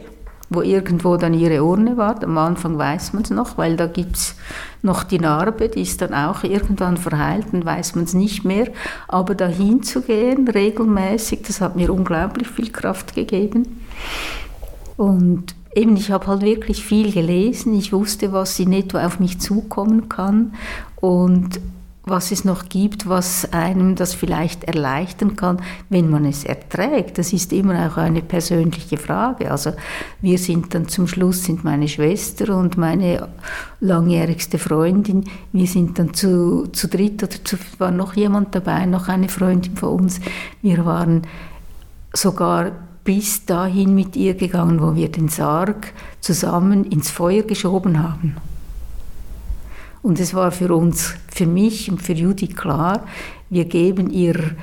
wo 0.54 0.62
irgendwo 0.62 1.16
dann 1.16 1.34
ihre 1.34 1.64
Urne 1.64 1.96
war. 1.96 2.22
Am 2.22 2.36
Anfang 2.38 2.78
weiß 2.78 3.12
man 3.12 3.22
es 3.22 3.30
noch, 3.30 3.58
weil 3.58 3.76
da 3.76 3.86
gibt 3.86 4.16
es 4.16 4.34
noch 4.82 5.04
die 5.04 5.18
Narbe, 5.18 5.68
die 5.68 5.82
ist 5.82 6.02
dann 6.02 6.14
auch 6.14 6.44
irgendwann 6.44 6.96
verheilt, 6.96 7.46
dann 7.52 7.64
weiß 7.64 7.94
man 7.94 8.04
es 8.04 8.14
nicht 8.14 8.44
mehr. 8.44 8.68
Aber 9.08 9.34
dahin 9.34 9.82
zu 9.82 10.02
gehen, 10.02 10.48
regelmäßig, 10.48 11.42
das 11.46 11.60
hat 11.60 11.76
mir 11.76 11.92
unglaublich 11.92 12.48
viel 12.48 12.70
Kraft 12.70 13.14
gegeben. 13.14 13.80
Und 14.96 15.54
eben, 15.74 15.96
ich 15.96 16.10
habe 16.10 16.26
halt 16.26 16.42
wirklich 16.42 16.84
viel 16.84 17.12
gelesen. 17.12 17.74
Ich 17.74 17.92
wusste, 17.92 18.32
was 18.32 18.58
in 18.58 18.72
etwa 18.72 19.06
auf 19.06 19.20
mich 19.20 19.40
zukommen 19.40 20.08
kann. 20.08 20.54
Und 20.96 21.60
was 22.04 22.32
es 22.32 22.44
noch 22.44 22.68
gibt, 22.68 23.08
was 23.08 23.52
einem 23.52 23.94
das 23.94 24.12
vielleicht 24.14 24.64
erleichtern 24.64 25.36
kann, 25.36 25.62
wenn 25.88 26.10
man 26.10 26.24
es 26.24 26.44
erträgt. 26.44 27.18
Das 27.18 27.32
ist 27.32 27.52
immer 27.52 27.86
auch 27.86 27.96
eine 27.96 28.22
persönliche 28.22 28.96
Frage. 28.96 29.50
Also 29.50 29.72
wir 30.20 30.38
sind 30.38 30.74
dann 30.74 30.88
zum 30.88 31.06
Schluss, 31.06 31.44
sind 31.44 31.62
meine 31.62 31.86
Schwester 31.86 32.56
und 32.56 32.76
meine 32.76 33.28
langjährigste 33.80 34.58
Freundin, 34.58 35.24
wir 35.52 35.66
sind 35.66 35.98
dann 35.98 36.12
zu, 36.12 36.66
zu 36.72 36.88
dritt 36.88 37.22
oder 37.22 37.44
zu, 37.44 37.56
war 37.78 37.92
noch 37.92 38.14
jemand 38.14 38.54
dabei, 38.54 38.84
noch 38.86 39.08
eine 39.08 39.28
Freundin 39.28 39.76
von 39.76 40.00
uns. 40.00 40.20
Wir 40.60 40.84
waren 40.84 41.22
sogar 42.12 42.72
bis 43.04 43.46
dahin 43.46 43.94
mit 43.94 44.16
ihr 44.16 44.34
gegangen, 44.34 44.80
wo 44.80 44.94
wir 44.94 45.10
den 45.10 45.28
Sarg 45.28 45.92
zusammen 46.20 46.84
ins 46.84 47.10
Feuer 47.10 47.42
geschoben 47.42 48.02
haben. 48.02 48.36
Und 50.02 50.18
es 50.18 50.34
war 50.34 50.50
für 50.50 50.74
uns, 50.74 51.14
für 51.28 51.46
mich 51.46 51.90
und 51.90 52.02
für 52.02 52.12
Judy 52.12 52.48
klar, 52.48 53.06
wir 53.50 53.64
geben 53.66 54.10
ihr 54.10 54.56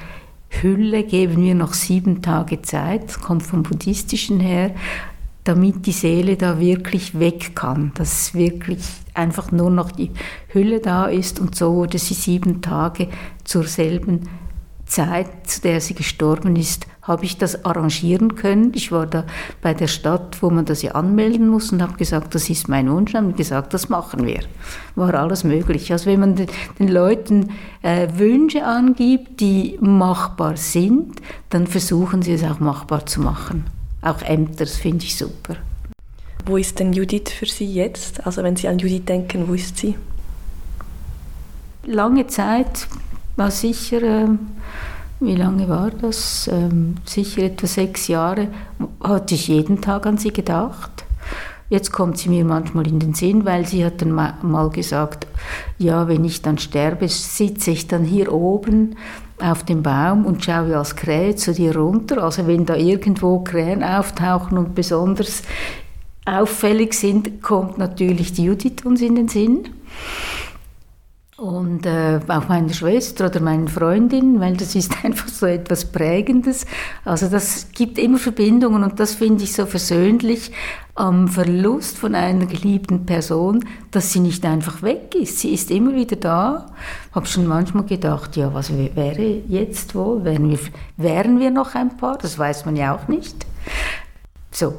Hülle, 0.49 1.03
geben 1.03 1.43
wir 1.43 1.55
noch 1.55 1.73
sieben 1.73 2.21
Tage 2.21 2.61
Zeit, 2.61 3.21
kommt 3.21 3.43
vom 3.43 3.63
Buddhistischen 3.63 4.39
her, 4.39 4.75
damit 5.45 5.85
die 5.85 5.93
Seele 5.93 6.35
da 6.35 6.59
wirklich 6.59 7.17
weg 7.17 7.55
kann, 7.55 7.91
dass 7.95 8.33
wirklich 8.33 8.83
einfach 9.13 9.51
nur 9.51 9.71
noch 9.71 9.91
die 9.91 10.11
Hülle 10.49 10.79
da 10.79 11.05
ist 11.05 11.39
und 11.39 11.55
so 11.55 11.73
wurde 11.73 11.97
sie 11.97 12.13
sieben 12.13 12.61
Tage 12.61 13.07
zur 13.45 13.63
selben 13.63 14.27
Zeit, 14.85 15.47
zu 15.47 15.61
der 15.61 15.79
sie 15.79 15.93
gestorben 15.93 16.55
ist, 16.55 16.87
habe 17.09 17.25
ich 17.25 17.37
das 17.37 17.65
arrangieren 17.65 18.35
können. 18.35 18.71
Ich 18.75 18.91
war 18.91 19.05
da 19.05 19.25
bei 19.61 19.73
der 19.73 19.87
Stadt, 19.87 20.41
wo 20.41 20.49
man 20.49 20.63
das 20.63 20.81
ja 20.81 20.93
anmelden 20.93 21.49
muss 21.49 21.73
und 21.73 21.81
habe 21.81 21.97
gesagt, 21.97 22.33
das 22.35 22.49
ist 22.49 22.69
mein 22.69 22.89
Wunsch. 22.89 23.13
Und 23.15 23.35
gesagt, 23.35 23.73
das 23.73 23.89
machen 23.89 24.25
wir. 24.25 24.39
War 24.95 25.13
alles 25.15 25.43
möglich. 25.43 25.91
Also 25.91 26.05
wenn 26.05 26.21
man 26.21 26.35
den, 26.35 26.47
den 26.79 26.87
Leuten 26.87 27.49
äh, 27.81 28.07
Wünsche 28.15 28.63
angibt, 28.63 29.41
die 29.41 29.77
machbar 29.81 30.55
sind, 30.55 31.19
dann 31.49 31.67
versuchen 31.67 32.21
sie 32.21 32.33
es 32.33 32.43
auch 32.43 32.59
machbar 32.59 33.05
zu 33.05 33.19
machen. 33.19 33.65
Auch 34.01 34.21
Ämter, 34.21 34.59
das 34.59 34.77
finde 34.77 35.03
ich 35.03 35.17
super. 35.17 35.57
Wo 36.45 36.57
ist 36.57 36.79
denn 36.79 36.93
Judith 36.93 37.29
für 37.29 37.45
Sie 37.45 37.71
jetzt? 37.71 38.25
Also 38.25 38.43
wenn 38.43 38.55
Sie 38.55 38.67
an 38.67 38.79
Judith 38.79 39.05
denken, 39.05 39.47
wo 39.47 39.53
ist 39.53 39.77
sie? 39.77 39.95
Lange 41.85 42.27
Zeit 42.27 42.87
war 43.35 43.51
sicher, 43.51 44.01
äh, 44.01 44.27
wie 45.19 45.35
lange 45.35 45.67
war 45.67 45.91
das? 45.91 46.49
Ähm, 46.51 46.95
sicher 47.05 47.43
etwa 47.43 47.67
sechs 47.67 48.07
Jahre, 48.07 48.47
hatte 49.01 49.35
ich 49.35 49.47
jeden 49.47 49.81
Tag 49.81 50.05
an 50.05 50.17
sie 50.17 50.31
gedacht. 50.31 51.05
Jetzt 51.69 51.91
kommt 51.91 52.17
sie 52.17 52.29
mir 52.29 52.45
manchmal 52.45 52.87
in 52.87 52.99
den 52.99 53.13
Sinn, 53.13 53.45
weil 53.45 53.65
sie 53.67 53.85
hat 53.85 54.01
dann 54.01 54.11
mal 54.11 54.69
gesagt, 54.69 55.27
ja, 55.77 56.07
wenn 56.07 56.25
ich 56.25 56.41
dann 56.41 56.57
sterbe, 56.57 57.07
sitze 57.07 57.71
ich 57.71 57.87
dann 57.87 58.03
hier 58.03 58.33
oben 58.33 58.95
auf 59.39 59.63
dem 59.63 59.83
Baum 59.83 60.25
und 60.25 60.43
schaue 60.43 60.77
als 60.77 60.95
Krähe 60.95 61.35
zu 61.35 61.53
dir 61.53 61.75
runter. 61.75 62.23
Also 62.23 62.47
wenn 62.47 62.65
da 62.65 62.75
irgendwo 62.75 63.39
Krähen 63.39 63.83
auftauchen 63.83 64.57
und 64.57 64.73
besonders 64.73 65.43
auffällig 66.25 66.93
sind, 66.93 67.41
kommt 67.43 67.77
natürlich 67.77 68.33
die 68.33 68.45
Judith 68.45 68.83
uns 68.83 69.01
in 69.01 69.15
den 69.15 69.27
Sinn 69.27 69.69
und 71.39 71.85
äh, 71.85 72.19
auch 72.27 72.49
meiner 72.49 72.73
Schwester 72.73 73.27
oder 73.27 73.39
meinen 73.39 73.69
Freundin, 73.69 74.39
weil 74.39 74.57
das 74.57 74.75
ist 74.75 74.93
einfach 75.03 75.29
so 75.29 75.45
etwas 75.45 75.85
Prägendes. 75.85 76.65
Also 77.05 77.27
das 77.29 77.69
gibt 77.73 77.97
immer 77.97 78.17
Verbindungen 78.17 78.83
und 78.83 78.99
das 78.99 79.15
finde 79.15 79.43
ich 79.43 79.53
so 79.53 79.65
versöhnlich 79.65 80.51
am 80.95 81.29
Verlust 81.29 81.97
von 81.97 82.13
einer 82.13 82.45
geliebten 82.45 83.05
Person, 83.05 83.63
dass 83.91 84.11
sie 84.11 84.19
nicht 84.19 84.45
einfach 84.45 84.81
weg 84.81 85.15
ist. 85.15 85.39
Sie 85.39 85.53
ist 85.53 85.71
immer 85.71 85.95
wieder 85.95 86.17
da. 86.17 86.65
Habe 87.13 87.25
schon 87.25 87.47
manchmal 87.47 87.85
gedacht, 87.85 88.35
ja, 88.35 88.53
was 88.53 88.71
wäre 88.75 89.41
jetzt 89.47 89.95
wohl? 89.95 90.25
Wären 90.25 90.49
wir, 90.49 90.59
wären 90.97 91.39
wir 91.39 91.51
noch 91.51 91.73
ein 91.73 91.95
Paar? 91.95 92.17
Das 92.17 92.37
weiß 92.37 92.65
man 92.65 92.75
ja 92.75 92.93
auch 92.93 93.07
nicht. 93.07 93.45
So, 94.51 94.73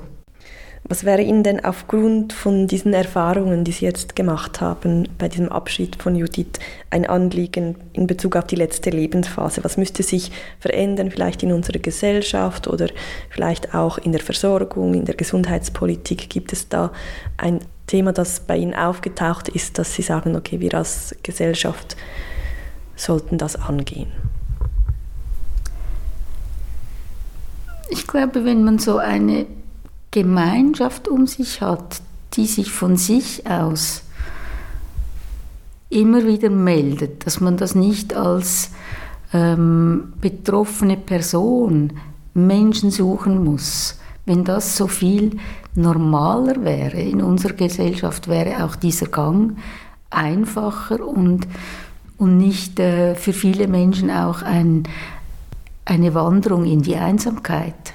was 0.91 1.05
wäre 1.05 1.23
Ihnen 1.23 1.45
denn 1.45 1.65
aufgrund 1.65 2.33
von 2.33 2.67
diesen 2.67 2.93
Erfahrungen, 2.93 3.63
die 3.63 3.71
Sie 3.71 3.85
jetzt 3.85 4.17
gemacht 4.17 4.61
haben, 4.61 5.09
bei 5.19 5.29
diesem 5.29 5.49
Abschied 5.49 5.95
von 5.95 6.17
Judith, 6.17 6.59
ein 6.91 7.07
Anliegen 7.07 7.77
in 7.93 8.09
Bezug 8.09 8.35
auf 8.35 8.49
die 8.49 8.57
letzte 8.57 8.91
Lebensphase? 8.91 9.63
Was 9.63 9.77
müsste 9.77 10.03
sich 10.03 10.33
verändern, 10.59 11.13
vielleicht 11.13 11.45
in 11.45 11.53
unserer 11.53 11.79
Gesellschaft 11.79 12.67
oder 12.67 12.89
vielleicht 13.29 13.73
auch 13.73 13.99
in 13.99 14.11
der 14.11 14.21
Versorgung, 14.21 14.95
in 14.95 15.05
der 15.05 15.15
Gesundheitspolitik? 15.15 16.29
Gibt 16.29 16.53
es 16.53 16.69
da 16.69 16.91
ein 17.37 17.61
Thema, 17.87 18.13
das 18.13 18.41
bei 18.41 18.57
Ihnen 18.57 18.75
aufgetaucht 18.75 19.49
ist, 19.49 19.79
dass 19.79 19.95
Sie 19.95 20.03
sagen, 20.03 20.35
okay, 20.35 20.59
wir 20.59 20.75
als 20.75 21.15
Gesellschaft 21.23 21.97
sollten 22.97 23.39
das 23.39 23.55
angehen? 23.55 24.11
Ich 27.91 28.09
glaube, 28.09 28.45
wenn 28.45 28.65
man 28.65 28.81
so 28.81 28.99
eine 28.99 29.47
Gemeinschaft 30.11 31.09
um 31.09 31.27
sich 31.27 31.61
hat, 31.61 32.03
die 32.35 32.47
sich 32.47 32.71
von 32.71 32.97
sich 32.97 33.49
aus 33.49 34.03
immer 35.89 36.25
wieder 36.27 36.51
meldet, 36.51 37.27
dass 37.27 37.41
man 37.41 37.57
das 37.57 37.75
nicht 37.75 38.15
als 38.15 38.71
ähm, 39.33 40.13
betroffene 40.21 40.97
Person 40.97 41.93
Menschen 42.35 42.91
suchen 42.91 43.45
muss. 43.45 43.99
Wenn 44.25 44.45
das 44.45 44.77
so 44.77 44.87
viel 44.87 45.39
normaler 45.75 46.63
wäre 46.63 47.01
in 47.01 47.23
unserer 47.23 47.55
Gesellschaft, 47.55 48.29
wäre 48.29 48.65
auch 48.65 48.77
dieser 48.77 49.07
Gang 49.07 49.57
einfacher 50.11 51.07
und 51.07 51.47
und 52.21 52.37
nicht 52.37 52.79
äh, 52.79 53.15
für 53.15 53.33
viele 53.33 53.67
Menschen 53.67 54.11
auch 54.11 54.43
ein, 54.43 54.83
eine 55.87 56.15
Wanderung 56.15 56.67
in 56.67 56.83
die 56.83 56.97
Einsamkeit. 56.97 57.95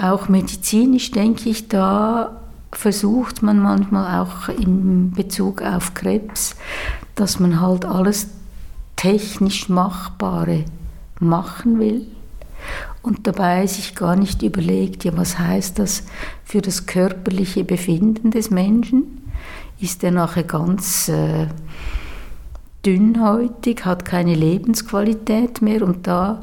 Auch 0.00 0.28
medizinisch 0.28 1.10
denke 1.10 1.50
ich, 1.50 1.68
da 1.68 2.40
versucht 2.72 3.42
man 3.42 3.58
manchmal 3.58 4.20
auch 4.20 4.48
in 4.48 5.10
Bezug 5.12 5.60
auf 5.60 5.92
Krebs, 5.92 6.56
dass 7.16 7.38
man 7.38 7.60
halt 7.60 7.84
alles 7.84 8.28
technisch 8.96 9.68
Machbare 9.68 10.64
machen 11.18 11.78
will 11.78 12.06
und 13.02 13.26
dabei 13.26 13.66
sich 13.66 13.94
gar 13.94 14.16
nicht 14.16 14.42
überlegt, 14.42 15.04
ja, 15.04 15.16
was 15.16 15.38
heißt 15.38 15.78
das 15.78 16.04
für 16.44 16.62
das 16.62 16.86
körperliche 16.86 17.64
Befinden 17.64 18.30
des 18.30 18.50
Menschen? 18.50 19.30
Ist 19.80 20.04
er 20.04 20.12
nachher 20.12 20.44
ganz 20.44 21.08
äh, 21.08 21.46
dünnhäutig, 22.84 23.84
hat 23.84 24.04
keine 24.04 24.34
Lebensqualität 24.34 25.60
mehr 25.62 25.82
und 25.82 26.06
da 26.06 26.40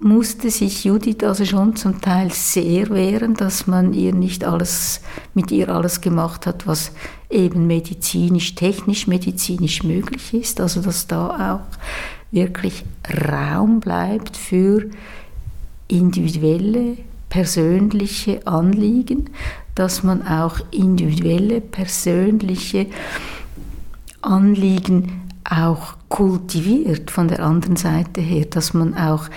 musste 0.00 0.50
sich 0.50 0.84
Judith 0.84 1.22
also 1.22 1.44
schon 1.44 1.74
zum 1.76 2.00
Teil 2.00 2.30
sehr 2.32 2.88
wehren, 2.90 3.34
dass 3.34 3.66
man 3.66 3.92
ihr 3.92 4.14
nicht 4.14 4.44
alles, 4.44 5.00
mit 5.34 5.50
ihr 5.50 5.68
alles 5.68 6.00
gemacht 6.00 6.46
hat, 6.46 6.66
was 6.66 6.92
eben 7.30 7.66
medizinisch, 7.66 8.54
technisch 8.54 9.06
medizinisch 9.06 9.82
möglich 9.82 10.32
ist. 10.34 10.60
Also 10.60 10.80
dass 10.82 11.06
da 11.06 11.54
auch 11.54 11.78
wirklich 12.30 12.84
Raum 13.28 13.80
bleibt 13.80 14.36
für 14.36 14.88
individuelle, 15.88 16.98
persönliche 17.28 18.46
Anliegen, 18.46 19.30
dass 19.74 20.02
man 20.02 20.26
auch 20.26 20.60
individuelle, 20.70 21.60
persönliche 21.60 22.86
Anliegen 24.22 25.22
auch 25.44 25.94
kultiviert 26.08 27.10
von 27.10 27.28
der 27.28 27.40
anderen 27.44 27.76
Seite 27.76 28.20
her, 28.20 28.46
dass 28.46 28.74
man 28.74 28.94
auch 28.94 29.28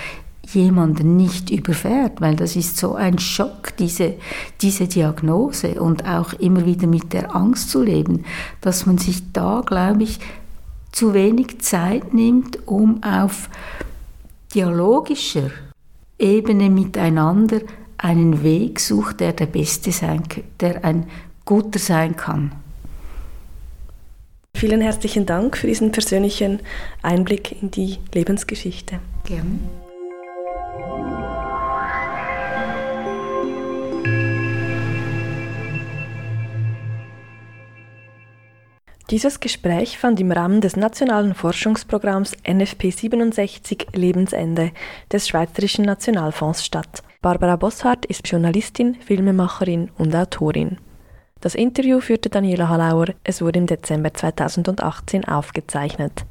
jemanden 0.53 1.17
nicht 1.17 1.49
überfährt, 1.49 2.21
weil 2.21 2.35
das 2.35 2.55
ist 2.55 2.77
so 2.77 2.95
ein 2.95 3.19
Schock, 3.19 3.75
diese, 3.77 4.15
diese 4.61 4.87
Diagnose 4.87 5.81
und 5.81 6.05
auch 6.07 6.33
immer 6.33 6.65
wieder 6.65 6.87
mit 6.87 7.13
der 7.13 7.35
Angst 7.35 7.69
zu 7.69 7.81
leben, 7.81 8.25
dass 8.61 8.85
man 8.85 8.97
sich 8.97 9.31
da, 9.33 9.63
glaube 9.65 10.03
ich, 10.03 10.19
zu 10.91 11.13
wenig 11.13 11.59
Zeit 11.59 12.13
nimmt, 12.13 12.67
um 12.67 13.01
auf 13.03 13.49
dialogischer 14.53 15.51
Ebene 16.19 16.69
miteinander 16.69 17.61
einen 17.97 18.43
Weg 18.43 18.79
sucht, 18.79 19.19
der 19.19 19.33
der 19.33 19.45
beste 19.45 19.91
sein, 19.91 20.23
der 20.59 20.83
ein 20.83 21.07
guter 21.45 21.79
sein 21.79 22.15
kann. 22.15 22.51
Vielen 24.55 24.81
herzlichen 24.81 25.25
Dank 25.25 25.57
für 25.57 25.67
diesen 25.67 25.91
persönlichen 25.91 26.59
Einblick 27.01 27.61
in 27.61 27.71
die 27.71 27.97
Lebensgeschichte. 28.13 28.99
Gerne. 29.25 29.80
Dieses 39.11 39.41
Gespräch 39.41 39.97
fand 39.97 40.21
im 40.21 40.31
Rahmen 40.31 40.61
des 40.61 40.77
nationalen 40.77 41.35
Forschungsprogramms 41.35 42.31
NFP 42.47 42.91
67 42.91 43.87
Lebensende 43.91 44.71
des 45.11 45.27
Schweizerischen 45.27 45.83
Nationalfonds 45.83 46.63
statt. 46.65 47.03
Barbara 47.21 47.57
Bosshardt 47.57 48.05
ist 48.05 48.25
Journalistin, 48.25 48.95
Filmemacherin 48.95 49.91
und 49.97 50.15
Autorin. 50.15 50.77
Das 51.41 51.55
Interview 51.55 51.99
führte 51.99 52.29
Daniela 52.29 52.69
Hallauer. 52.69 53.07
Es 53.25 53.41
wurde 53.41 53.59
im 53.59 53.67
Dezember 53.67 54.13
2018 54.13 55.25
aufgezeichnet. 55.25 56.25